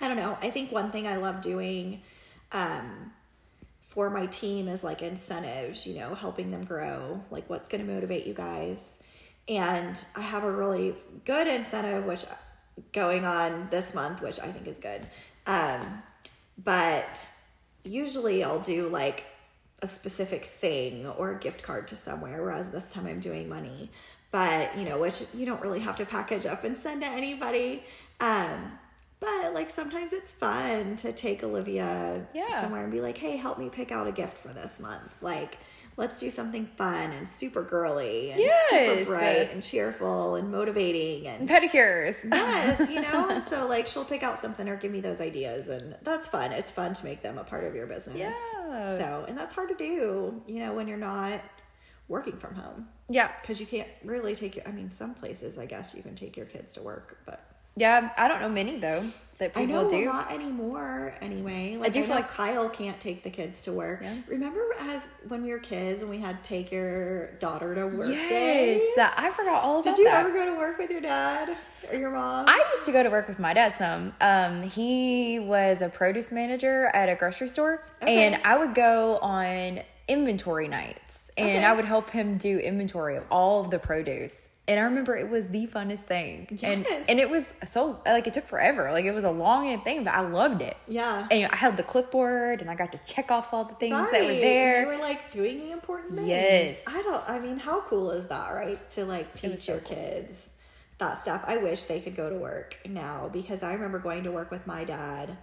[0.00, 0.36] I don't know.
[0.42, 2.02] I think one thing I love doing,
[2.50, 3.12] um,
[3.88, 7.92] for my team is like incentives, you know, helping them grow, like what's going to
[7.92, 8.98] motivate you guys.
[9.50, 10.94] And I have a really
[11.24, 12.24] good incentive, which
[12.92, 15.02] going on this month, which I think is good.
[15.46, 16.02] Um,
[16.56, 17.18] but
[17.84, 19.24] usually I'll do like
[19.82, 23.90] a specific thing or a gift card to somewhere, whereas this time I'm doing money.
[24.30, 27.82] But you know, which you don't really have to package up and send to anybody.
[28.20, 28.78] Um,
[29.18, 32.60] but like sometimes it's fun to take Olivia Yeah.
[32.60, 35.22] somewhere and be like, hey, help me pick out a gift for this month.
[35.22, 35.58] Like,
[35.96, 38.70] let's do something fun and super girly and Yes.
[38.70, 42.16] super bright and cheerful and motivating and Pedicures.
[42.32, 45.68] yes, you know, and so like she'll pick out something or give me those ideas,
[45.68, 46.52] and that's fun.
[46.52, 48.16] It's fun to make them a part of your business.
[48.18, 48.98] Yeah.
[48.98, 51.40] So, and that's hard to do, you know, when you're not
[52.08, 53.30] working from home Yeah.
[53.40, 54.66] because you can't really take your.
[54.66, 57.40] I mean, some places I guess you can take your kids to work, but
[57.76, 58.10] Yeah.
[58.16, 59.04] I don't know many though
[59.38, 60.04] that I people know do.
[60.04, 61.14] not anymore.
[61.22, 64.00] Anyway, like I, do do feel like- Kyle can't take the kids to work.
[64.02, 64.16] Yeah.
[64.28, 68.08] Remember as when we were kids and we had take your daughter to work?
[68.10, 68.28] Yes.
[68.28, 69.02] day?
[69.02, 70.26] uh, I forgot all about Did you that.
[70.26, 71.56] ever go to work with your dad
[71.90, 72.46] or your mom?
[72.48, 74.12] I used to go to work with my dad some.
[74.20, 78.26] Um, he was a produce manager at a grocery store, Okay.
[78.26, 81.64] and I would go on inventory nights, and Okay.
[81.64, 84.48] I would help him do inventory of all of the produce.
[84.70, 87.04] And I remember it was the funnest thing, and Yes.
[87.08, 90.14] and it was so like it took forever, like it was a long thing, but
[90.14, 90.76] I loved it.
[90.86, 91.26] Yeah.
[91.30, 93.74] and you know, I held the clipboard, and I got to check off all the
[93.74, 94.40] things that were Right.
[94.40, 94.80] there.
[94.82, 96.28] You were like doing the important things.
[96.28, 96.84] Yes.
[96.86, 97.28] I don't.
[97.28, 98.78] I mean, how cool is that, right?
[98.92, 99.96] To like teach so your cool.
[99.96, 100.48] kids
[100.98, 101.42] that stuff.
[101.46, 104.66] I wish they could go to work now because I remember going to work with
[104.66, 105.36] my dad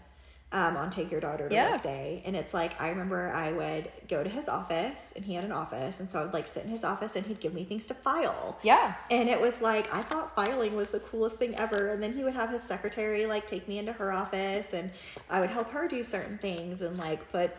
[0.52, 1.72] um, on Take Your Daughter to Yeah.
[1.74, 5.34] Work Day, and it's like I remember I would go to his office, and he
[5.34, 7.54] had an office, and so I would like sit in his office, and he'd give
[7.54, 8.58] me things to file.
[8.64, 11.92] yeah, And it was like I thought filing was the coolest thing ever.
[11.92, 14.92] And then he would have his secretary like take me into her office and
[15.30, 17.52] I would help her do certain things and like put,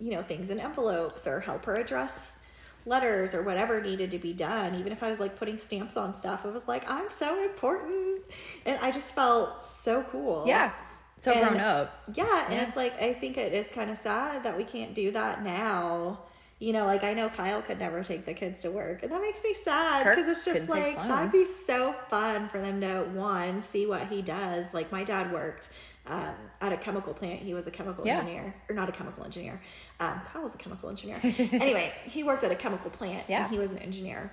[0.00, 2.32] you know, things in envelopes or help her address
[2.84, 4.74] letters or whatever needed to be done.
[4.76, 8.22] Even if I was like putting stamps on stuff, it was like, I'm so important.
[8.64, 10.44] And I just felt so cool.
[10.46, 10.72] yeah.
[11.18, 12.02] So And- grown up.
[12.14, 12.66] Yeah, and Yeah.
[12.68, 16.20] it's like I think it is kind of sad that we can't do that now.
[16.58, 19.20] You know, like I know Kyle could never take the kids to work, and that
[19.20, 23.60] makes me sad because it's just like that'd be so fun for them to one
[23.60, 24.72] see what he does.
[24.72, 25.70] Like my dad worked
[26.06, 28.18] um, at a chemical plant; he was a chemical Yeah.
[28.20, 29.60] engineer, or not a chemical engineer.
[30.00, 31.18] Um, Kyle was a chemical engineer.
[31.22, 33.42] anyway, he worked at a chemical plant, Yeah.
[33.44, 34.30] and he was an engineer.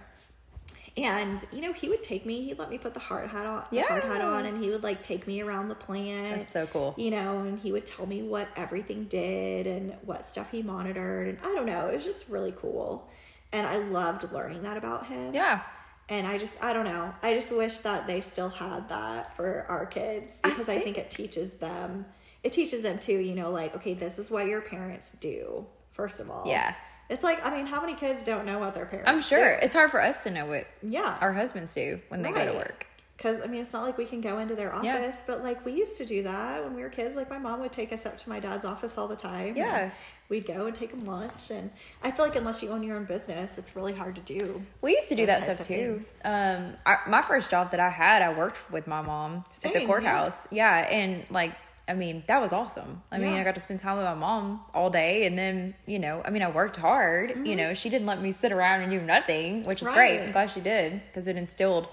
[0.95, 2.43] And you know, he would take me.
[2.45, 3.87] He'd let me put the hard hat on, the Yeah.
[3.87, 6.93] hard hat on, and he would like take me around the plant That's so cool.
[6.97, 11.27] you know, and he would tell me what everything did and what stuff he monitored.
[11.29, 13.09] And I don't know, it was just really cool.
[13.51, 15.33] And I loved learning that about him.
[15.33, 15.61] Yeah.
[16.09, 19.65] And I just, I don't know, I just wish that they still had that for
[19.69, 22.05] our kids because I, think, think- it teaches them,
[22.43, 26.19] it teaches them too, you know, like, okay, this is what your parents do, first
[26.19, 26.43] of all.
[26.45, 26.75] Yeah.
[27.09, 29.65] It's like, I mean, how many kids don't know what their parents I'm sure do?
[29.65, 31.17] it's hard for us to know what Yeah.
[31.21, 32.87] our husbands do when they go to work.
[33.17, 35.13] Because I mean, it's not like we can go into their office, Yeah.
[35.27, 37.15] but like we used to do that when we were kids.
[37.15, 39.55] Like my mom would take us up to my dad's office all the time.
[39.55, 39.91] Yeah.
[40.29, 41.69] we'd go and take him lunch, and
[42.01, 44.63] I feel like unless you own your own business, it's really hard to do.
[44.81, 46.01] We used to do that stuff too.
[46.25, 49.73] Um, I, my first job that I had, I worked with my mom at Same,
[49.73, 49.85] the yeah.
[49.85, 50.47] courthouse.
[50.49, 50.87] Yeah.
[50.89, 51.51] and like,
[51.87, 53.01] I mean, that was awesome.
[53.11, 55.99] I mean, I got to spend time with my mom all day, and then you
[55.99, 57.31] know, I mean, I worked hard.
[57.31, 57.45] Mm-hmm.
[57.45, 60.21] You know, she didn't let me sit around and do nothing, which is great.
[60.21, 61.87] I'm glad she did because it instilled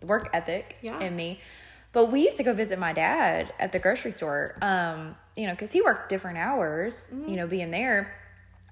[0.00, 0.98] the work ethic Yeah.
[1.00, 1.40] in me.
[1.92, 4.56] But we used to go visit my dad at the grocery store.
[4.62, 7.10] Um, you know, because he worked different hours.
[7.12, 7.28] Mm-hmm.
[7.30, 8.14] You know, being there.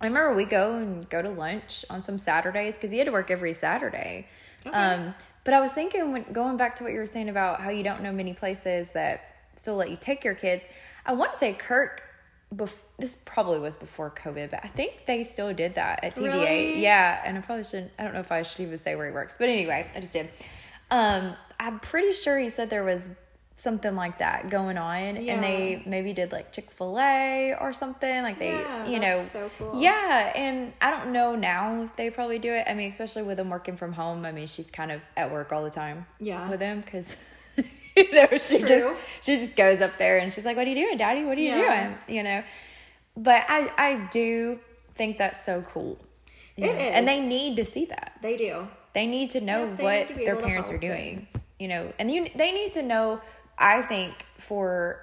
[0.01, 3.13] I remember we go and go to lunch on some Saturdays because he had to
[3.13, 4.27] work every Saturday.
[4.73, 5.15] Um,
[5.45, 7.83] but I was thinking when going back to what you were saying about how you
[7.83, 10.65] don't know many places that still let you take your kids.
[11.07, 12.03] I want to say Kirk.
[12.55, 16.33] Bef- this probably was before COVID, but I think they still did that at TVA.
[16.35, 16.83] Really?
[16.83, 17.93] Yeah, and I probably shouldn't.
[17.99, 20.13] I don't know if I should even say where he works, but anyway, I just
[20.13, 20.29] did.
[20.91, 23.09] Um, I'm pretty sure he said there was
[23.57, 28.51] something like that going on and they maybe did like Chick-fil-A or something like they
[28.53, 29.81] Yeah, you know so cool.
[29.81, 33.37] yeah and I don't know now if they probably do it I mean especially with
[33.37, 36.49] them working from home I mean she's kind of at work all the time Yeah.
[36.51, 37.17] with them because
[37.97, 38.67] you know she True.
[38.69, 41.37] just she just goes up there and she's like what are you doing daddy what
[41.37, 41.89] are you Yeah.
[42.07, 42.43] doing you know
[43.17, 44.59] but I I do
[44.95, 45.99] think that's so cool
[46.57, 46.77] It know, is.
[46.95, 48.67] and they need to see that They do.
[48.95, 51.27] they need to know Yeah, what to their parents are doing
[51.59, 53.21] you know and you they need to know
[53.59, 55.01] i think for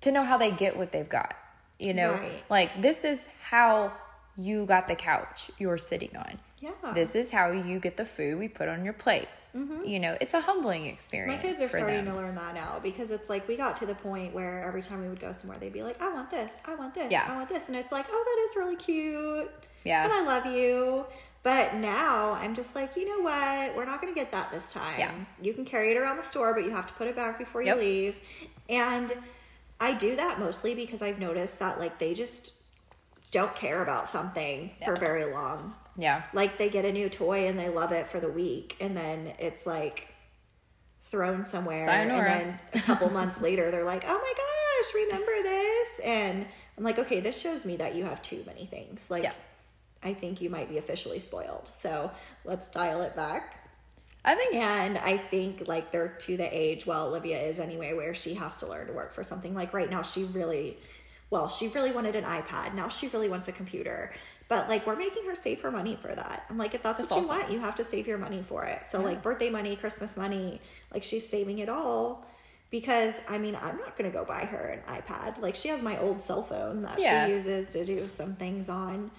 [0.00, 1.34] to know how they get what they've got
[1.78, 2.42] you know Right.
[2.48, 3.92] like this is how
[4.36, 6.70] you got the couch you're sitting on Yeah.
[6.94, 9.84] this is how you get the food we put on your plate Mm-hmm.
[9.84, 11.36] you know it's a humbling experience.
[11.42, 13.86] My kids are starting them to learn that now because it's like we got to
[13.86, 16.56] the point where every time we would go somewhere, they'd be like, "I want this,
[16.66, 17.26] I want this, Yeah.
[17.28, 19.50] I want this," and it's like, "Oh, that is really cute."
[19.84, 20.04] Yeah.
[20.04, 21.04] and I love you.
[21.42, 23.74] But now I'm just like, you know what?
[23.74, 24.98] We're not going to get that this time.
[24.98, 25.10] Yeah.
[25.40, 27.62] You can carry it around the store, but you have to put it back before
[27.62, 27.78] you Yep.
[27.78, 28.16] leave.
[28.68, 29.10] And
[29.80, 32.52] I do that mostly because I've noticed that like they just
[33.30, 37.58] don't care about something for very long yeah like they get a new toy and
[37.58, 40.08] they love it for the week and then it's like
[41.02, 42.30] thrown somewhere Sayonara.
[42.30, 46.46] and then a couple months later they're like oh my gosh remember this and
[46.78, 49.32] i'm like okay this shows me that you have too many things like Yeah.
[50.02, 52.10] i think you might be officially spoiled so
[52.44, 53.56] let's dial it back
[54.24, 58.12] i think and I think like they're to the age, well, Olivia is anyway, where
[58.14, 59.54] she has to learn to work for something.
[59.54, 60.76] Like right now, she really,
[61.30, 62.74] well, she really wanted an iPad.
[62.74, 64.12] Now she really wants a computer.
[64.50, 66.44] But like we're making her save her money for that.
[66.50, 67.36] I'm like, if that's, That's what awesome.
[67.36, 68.80] you want, you have to save your money for it.
[68.90, 70.60] So like birthday money, Christmas money,
[70.92, 72.26] like she's saving it all.
[72.70, 75.40] Because I mean, I'm not gonna go buy her an iPad.
[75.40, 77.26] Like she has my old cell phone that Yeah.
[77.26, 79.12] she uses to do some things on.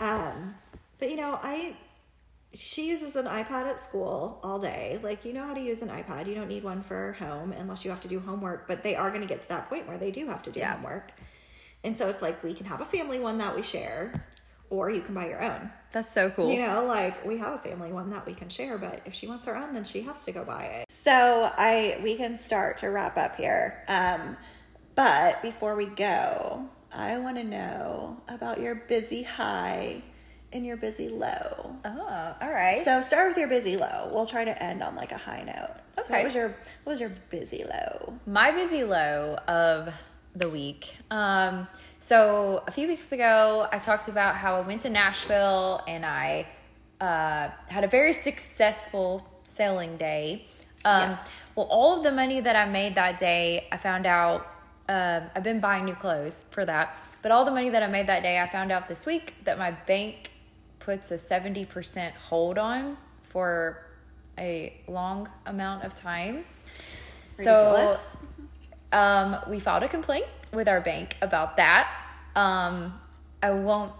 [0.00, 0.54] Um,
[0.98, 1.76] but you know, I
[2.54, 4.98] she uses an iPad at school all day.
[5.02, 6.26] Like, you know how to use an iPad.
[6.28, 9.10] You don't need one for home unless you have to do homework, but they are
[9.10, 10.72] going to get to that point where they do have to do Yeah.
[10.76, 11.12] homework.
[11.84, 14.24] And so it's like we can have a family one that we share,
[14.70, 15.70] or you can buy your own.
[15.92, 18.76] that's so cool You know, like we have a family one that we can share,
[18.78, 20.86] but if she wants her own, then she has to go buy it.
[20.90, 23.82] So I we can start to wrap up here.
[23.88, 24.36] Um,
[24.94, 30.02] but before we go, I want to know about your busy high
[30.52, 31.76] and your busy low.
[31.84, 34.10] oh all right So start with your busy low.
[34.12, 35.74] We'll try to end on like a high note.
[35.96, 36.14] So Okay.
[36.14, 36.48] what was your
[36.84, 38.14] what was your busy low?
[38.26, 39.94] my busy low of
[40.34, 40.96] the week.
[41.10, 41.66] Um,
[41.98, 46.46] so a few weeks ago, I talked about how I went to Nashville and I
[47.00, 50.46] uh, had a very successful selling day.
[50.84, 51.50] Um, Yes.
[51.54, 54.46] Well, all of the money that I made that day, I found out.
[54.88, 58.06] Um, I've been buying new clothes for that, but all the money that I made
[58.06, 60.30] that day, I found out this week that my bank
[60.78, 63.84] puts a seventy percent hold on for
[64.38, 66.46] a long amount of time.
[67.38, 67.96] So
[68.92, 71.88] um, we filed a complaint with our bank about that.
[72.34, 72.98] Um,
[73.42, 73.92] I won't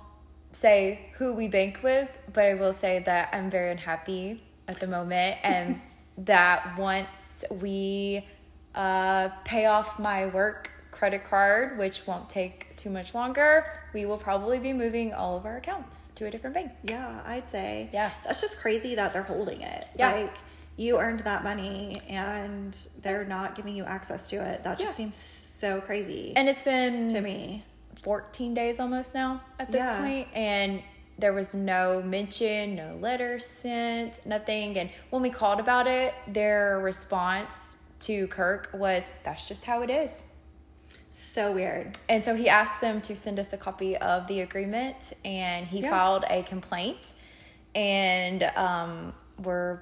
[0.52, 4.86] say who we bank with, but I will say that I'm very unhappy at the
[4.86, 5.80] moment, and
[6.18, 8.26] that once we
[8.74, 14.16] uh, pay off my work credit card, which won't take too much longer, we will
[14.16, 16.72] probably be moving all of our accounts to a different bank.
[16.82, 17.88] yeah, I'd say.
[17.92, 18.10] Yeah.
[18.24, 19.86] That's just crazy that they're holding it.
[19.96, 20.12] Yeah.
[20.12, 20.34] Like
[20.78, 24.62] you earned that money and they're not giving you access to it.
[24.64, 24.96] That just Yeah.
[24.96, 27.64] seems so crazy And it's been to me.
[28.02, 30.00] 14 days almost now at this Yeah.
[30.00, 30.82] point, and
[31.18, 34.78] there was no mention, no letter sent, nothing.
[34.78, 39.90] And when we called about it, their response to Kirk was, That's just how it
[39.90, 40.24] is.
[41.10, 41.98] So weird.
[42.08, 45.80] And so he asked them to send us a copy of the agreement, and he
[45.80, 45.90] Yeah.
[45.90, 47.16] filed a complaint.
[47.74, 49.12] And um,
[49.42, 49.80] we're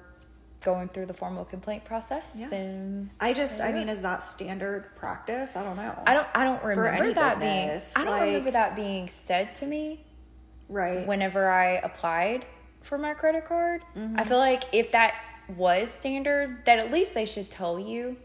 [0.63, 2.35] going through the formal complaint process.
[2.37, 2.53] Yeah.
[2.53, 3.75] And I just I Yeah.
[3.75, 5.55] mean, is that standard practice?
[5.55, 5.93] I don't know.
[6.07, 8.05] I don't, I don't remember that business, being.
[8.05, 10.03] I don't like- remember that being said to me.
[10.69, 11.05] right.
[11.07, 12.45] whenever I applied
[12.81, 13.81] for my credit card.
[13.95, 14.19] Mm-hmm.
[14.19, 15.13] I feel like if that
[15.55, 18.17] was standard, that at least they should tell you.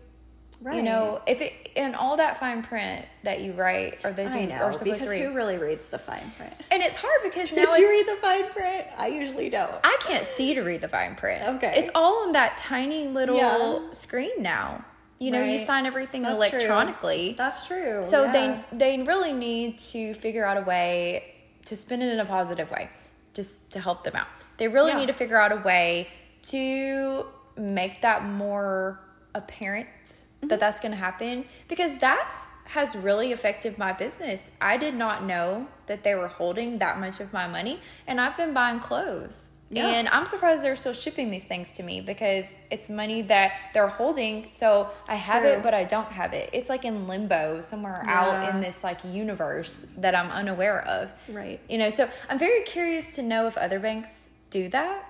[0.63, 0.77] Right.
[0.77, 4.47] You know, if it in all that fine print that you write or that you
[4.47, 5.23] know are supposed because to read.
[5.23, 6.53] who really reads the fine print?
[6.71, 8.87] and it's hard because now Did it's, you read the fine print?
[8.99, 9.73] I usually don't.
[9.85, 11.43] I can't see to read the fine print.
[11.57, 11.75] Okay.
[11.77, 13.93] It's all on that tiny little Yeah.
[13.93, 14.85] screen now.
[15.19, 16.59] You know, you sign everything That's true.
[16.59, 17.35] electronically.
[17.39, 18.05] That's true.
[18.05, 18.63] So yeah.
[18.71, 21.35] they they really need to figure out a way
[21.67, 22.91] to spin it in a positive way,
[23.35, 24.27] just to help them out.
[24.57, 24.99] They really Yeah.
[24.99, 26.09] need to figure out a way
[26.45, 28.99] to make that more
[29.35, 30.49] apparent Mm-hmm.
[30.49, 32.26] that that's going to happen because that
[32.64, 34.51] has really affected my business.
[34.61, 38.36] I did not know that they were holding that much of my money, and I've
[38.36, 39.86] been buying clothes Yeah.
[39.86, 43.88] And I'm surprised they're still shipping these things to me because it's money that they're
[43.88, 44.51] holding.
[44.51, 45.53] So I have True.
[45.53, 46.51] it, but I don't have it.
[46.53, 51.11] It's like in limbo somewhere out in this like universe that I'm unaware of.
[51.28, 51.59] Right.
[51.70, 55.09] You know, so I'm very curious to know if other banks do that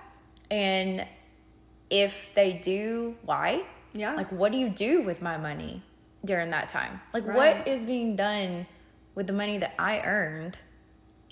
[0.49, 1.05] and
[1.89, 3.65] if they do, why?
[3.93, 4.15] Yeah.
[4.15, 5.81] Like, what do you do with my money
[6.25, 6.99] during that time?
[7.13, 7.57] Like, Right.
[7.57, 8.65] what is being done
[9.15, 10.57] with the money that I earned?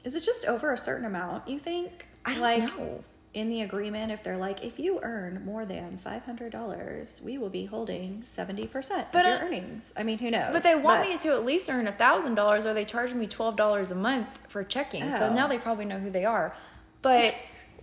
[0.03, 2.07] Is it just over a certain amount, you think?
[2.25, 3.03] I don't like, know.
[3.33, 7.65] In the agreement, if they're like, if you earn more than $500, we will be
[7.65, 9.93] holding 70% But, of your uh, earnings.
[9.95, 10.49] I mean, who knows?
[10.51, 13.27] But they want me to at least earn a thousand dollars, or they charge me
[13.27, 15.09] twelve dollars a month for checking.
[15.13, 15.33] So Oh.
[15.33, 16.53] now they probably know who they are.
[17.01, 17.35] But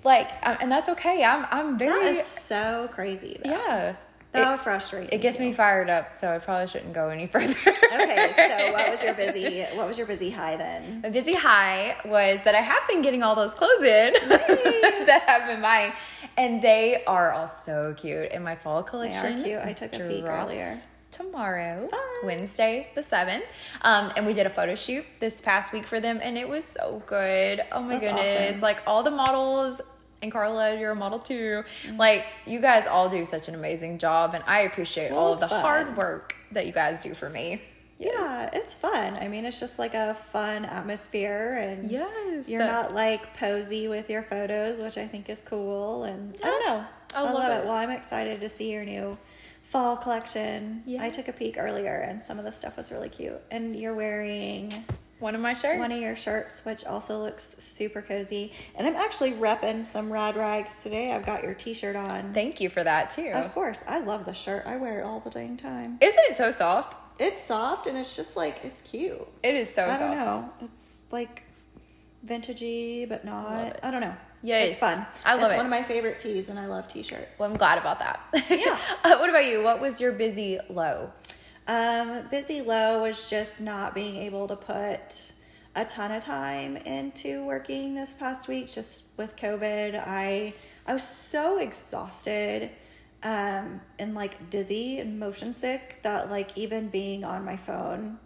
[0.04, 1.24] like, uh, and that's okay.
[1.24, 3.38] I'm I'm very is so crazy.
[3.42, 3.50] Though.
[3.50, 3.96] yeah.
[4.32, 5.44] That It- would frustrate It gets too.
[5.44, 7.54] me fired up, so I probably shouldn't go any further.
[7.54, 9.62] Okay, so what was your busy?
[9.74, 11.02] What was your busy high then?
[11.04, 15.46] A busy high was that I have been getting all those clothes in that I've
[15.48, 15.92] been buying,
[16.36, 19.40] and they are all so cute in my fall collection.
[19.40, 19.60] Are cute.
[19.64, 20.76] I took a peek earlier.
[21.10, 22.00] Tomorrow, Fun.
[22.22, 23.44] Wednesday the seventh,
[23.80, 26.64] um, and we did a photo shoot this past week for them, and it was
[26.66, 27.62] so good.
[27.72, 28.50] Oh my That's goodness!
[28.50, 28.60] awesome.
[28.60, 29.80] Like all the models.
[30.22, 31.62] And Carla, you're a model too.
[31.84, 31.98] Mm.
[31.98, 35.40] Like you guys all do such an amazing job, and I appreciate Well, all of
[35.40, 35.60] the fun.
[35.60, 37.62] hard work that you guys do for me.
[38.00, 38.14] Yes.
[38.16, 39.18] Yeah, it's fun.
[39.20, 42.48] I mean, it's just like a fun atmosphere, and Yes.
[42.48, 46.04] you're not like posy with your photos, which I think is cool.
[46.04, 47.56] And I don't know, I I, love love, it.
[47.60, 47.64] it.
[47.66, 49.18] Well, I'm excited to see your new
[49.64, 50.82] fall collection.
[50.86, 51.02] Yeah.
[51.02, 53.40] I took a peek earlier, and some of the stuff was really cute.
[53.50, 54.72] And you're wearing
[55.18, 55.78] One of my shirts.
[55.78, 58.52] one of your shirts, which also looks super cozy.
[58.76, 61.12] And I'm actually repping some rad rags today.
[61.12, 62.32] I've got your T-shirt on.
[62.32, 63.30] Thank you for that too.
[63.34, 64.64] Of course, I love the shirt.
[64.66, 65.98] I wear it all the dang time.
[66.00, 66.96] Isn't it so soft?
[67.18, 69.26] It's soft and it's just like it's cute.
[69.42, 70.00] It is so I soft.
[70.00, 70.50] don't know.
[70.62, 71.42] It's like
[72.24, 73.80] vintagey, but not.
[73.82, 74.14] I don't know.
[74.42, 74.70] Yes.
[74.70, 75.04] it's fun.
[75.24, 75.56] I love it's it.
[75.56, 77.26] one of my favorite tees, and I love t-shirts.
[77.38, 78.20] Well, I'm glad about that.
[78.48, 78.78] Yeah.
[79.04, 79.64] uh, what about you?
[79.64, 81.10] What was your busy low?
[81.68, 85.32] Um, busy low was just not being able to put
[85.76, 88.72] a ton of time into working this past week.
[88.72, 90.54] Just with COVID, I
[90.86, 92.70] I was so exhausted
[93.22, 98.18] um, and like dizzy and motion sick that like even being on my phone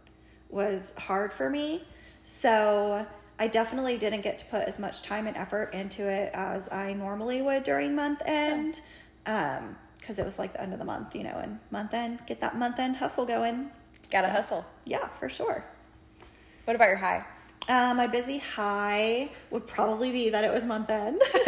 [0.49, 1.83] was hard for me.
[2.23, 3.05] So
[3.41, 6.93] I definitely didn't get to put as much time and effort into it as I
[6.93, 8.81] normally would during month end.
[9.27, 12.21] Um, because it was like the end of the month, you know, and month end,
[12.27, 13.71] get that month end hustle going.
[14.11, 14.67] Gotta hustle.
[14.85, 15.65] Yeah, for sure.
[16.65, 17.25] What about your high?
[17.69, 21.23] Uh, my busy high would probably be that it was month end.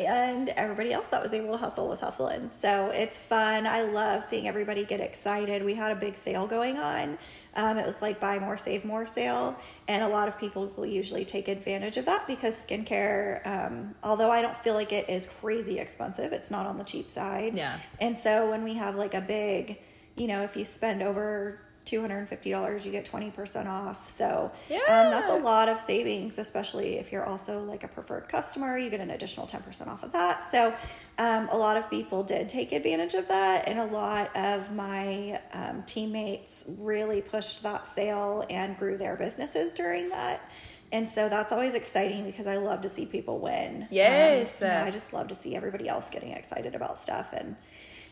[0.00, 2.50] and everybody else that was able to hustle was hustling.
[2.50, 3.66] So it's fun.
[3.66, 5.64] I love seeing everybody get excited.
[5.64, 7.16] We had a big sale going on.
[7.56, 9.56] Um, it was like buy more, save more sale.
[9.86, 14.30] And a lot of people will usually take advantage of that because skincare, um, although
[14.30, 17.56] I don't feel like it is crazy expensive, it's not on the cheap side.
[17.56, 17.78] Yeah.
[18.00, 19.78] And so when we have like a big,
[20.16, 24.10] you know, if you spend over $250, you get 20% off.
[24.10, 24.50] So
[24.88, 28.90] um, that's a lot of savings, especially if you're also like a preferred customer, you
[28.90, 30.50] get an additional 10% off of that.
[30.50, 30.74] So
[31.18, 35.40] um, a lot of people did take advantage of that, and a lot of my
[35.52, 40.50] um, teammates really pushed that sale and grew their businesses during that.
[40.92, 43.88] And so that's always exciting because I love to see people win.
[43.90, 44.62] Yes.
[44.62, 47.56] Um, you know, I just love to see everybody else getting excited about stuff and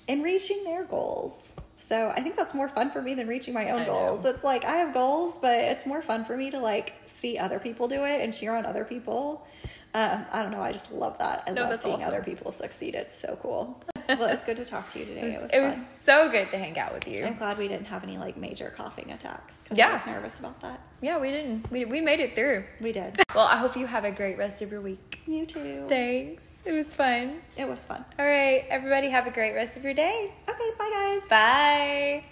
[0.08, 1.54] and reaching their goals.
[1.86, 4.24] So I think that's more fun for me than reaching my own goals.
[4.24, 7.58] It's like I have goals, but it's more fun for me to like see other
[7.58, 9.46] people do it and cheer on other people.
[9.94, 10.60] Um, I don't know.
[10.62, 11.44] I just love that.
[11.46, 12.08] I No, love seeing awesome.
[12.08, 12.94] other people succeed.
[12.94, 13.82] It's so cool.
[14.08, 15.34] well, it's good to talk to you today.
[15.34, 17.24] It was, It was, it was so good to hang out with you.
[17.26, 19.90] I'm glad we didn't have any like major coughing attacks because Yeah.
[19.90, 20.80] I was nervous about that.
[21.02, 21.70] Yeah, we didn't.
[21.70, 22.64] We, we made it through.
[22.80, 23.18] We did.
[23.34, 25.20] Well, I hope you have a great rest of your week.
[25.26, 25.86] You too.
[25.88, 26.62] Thanks.
[26.66, 27.40] It was fun.
[27.56, 28.04] It was fun.
[28.18, 30.34] All right, everybody, have a great rest of your day.
[30.46, 31.28] Okay, bye guys.
[31.30, 32.24] Bye.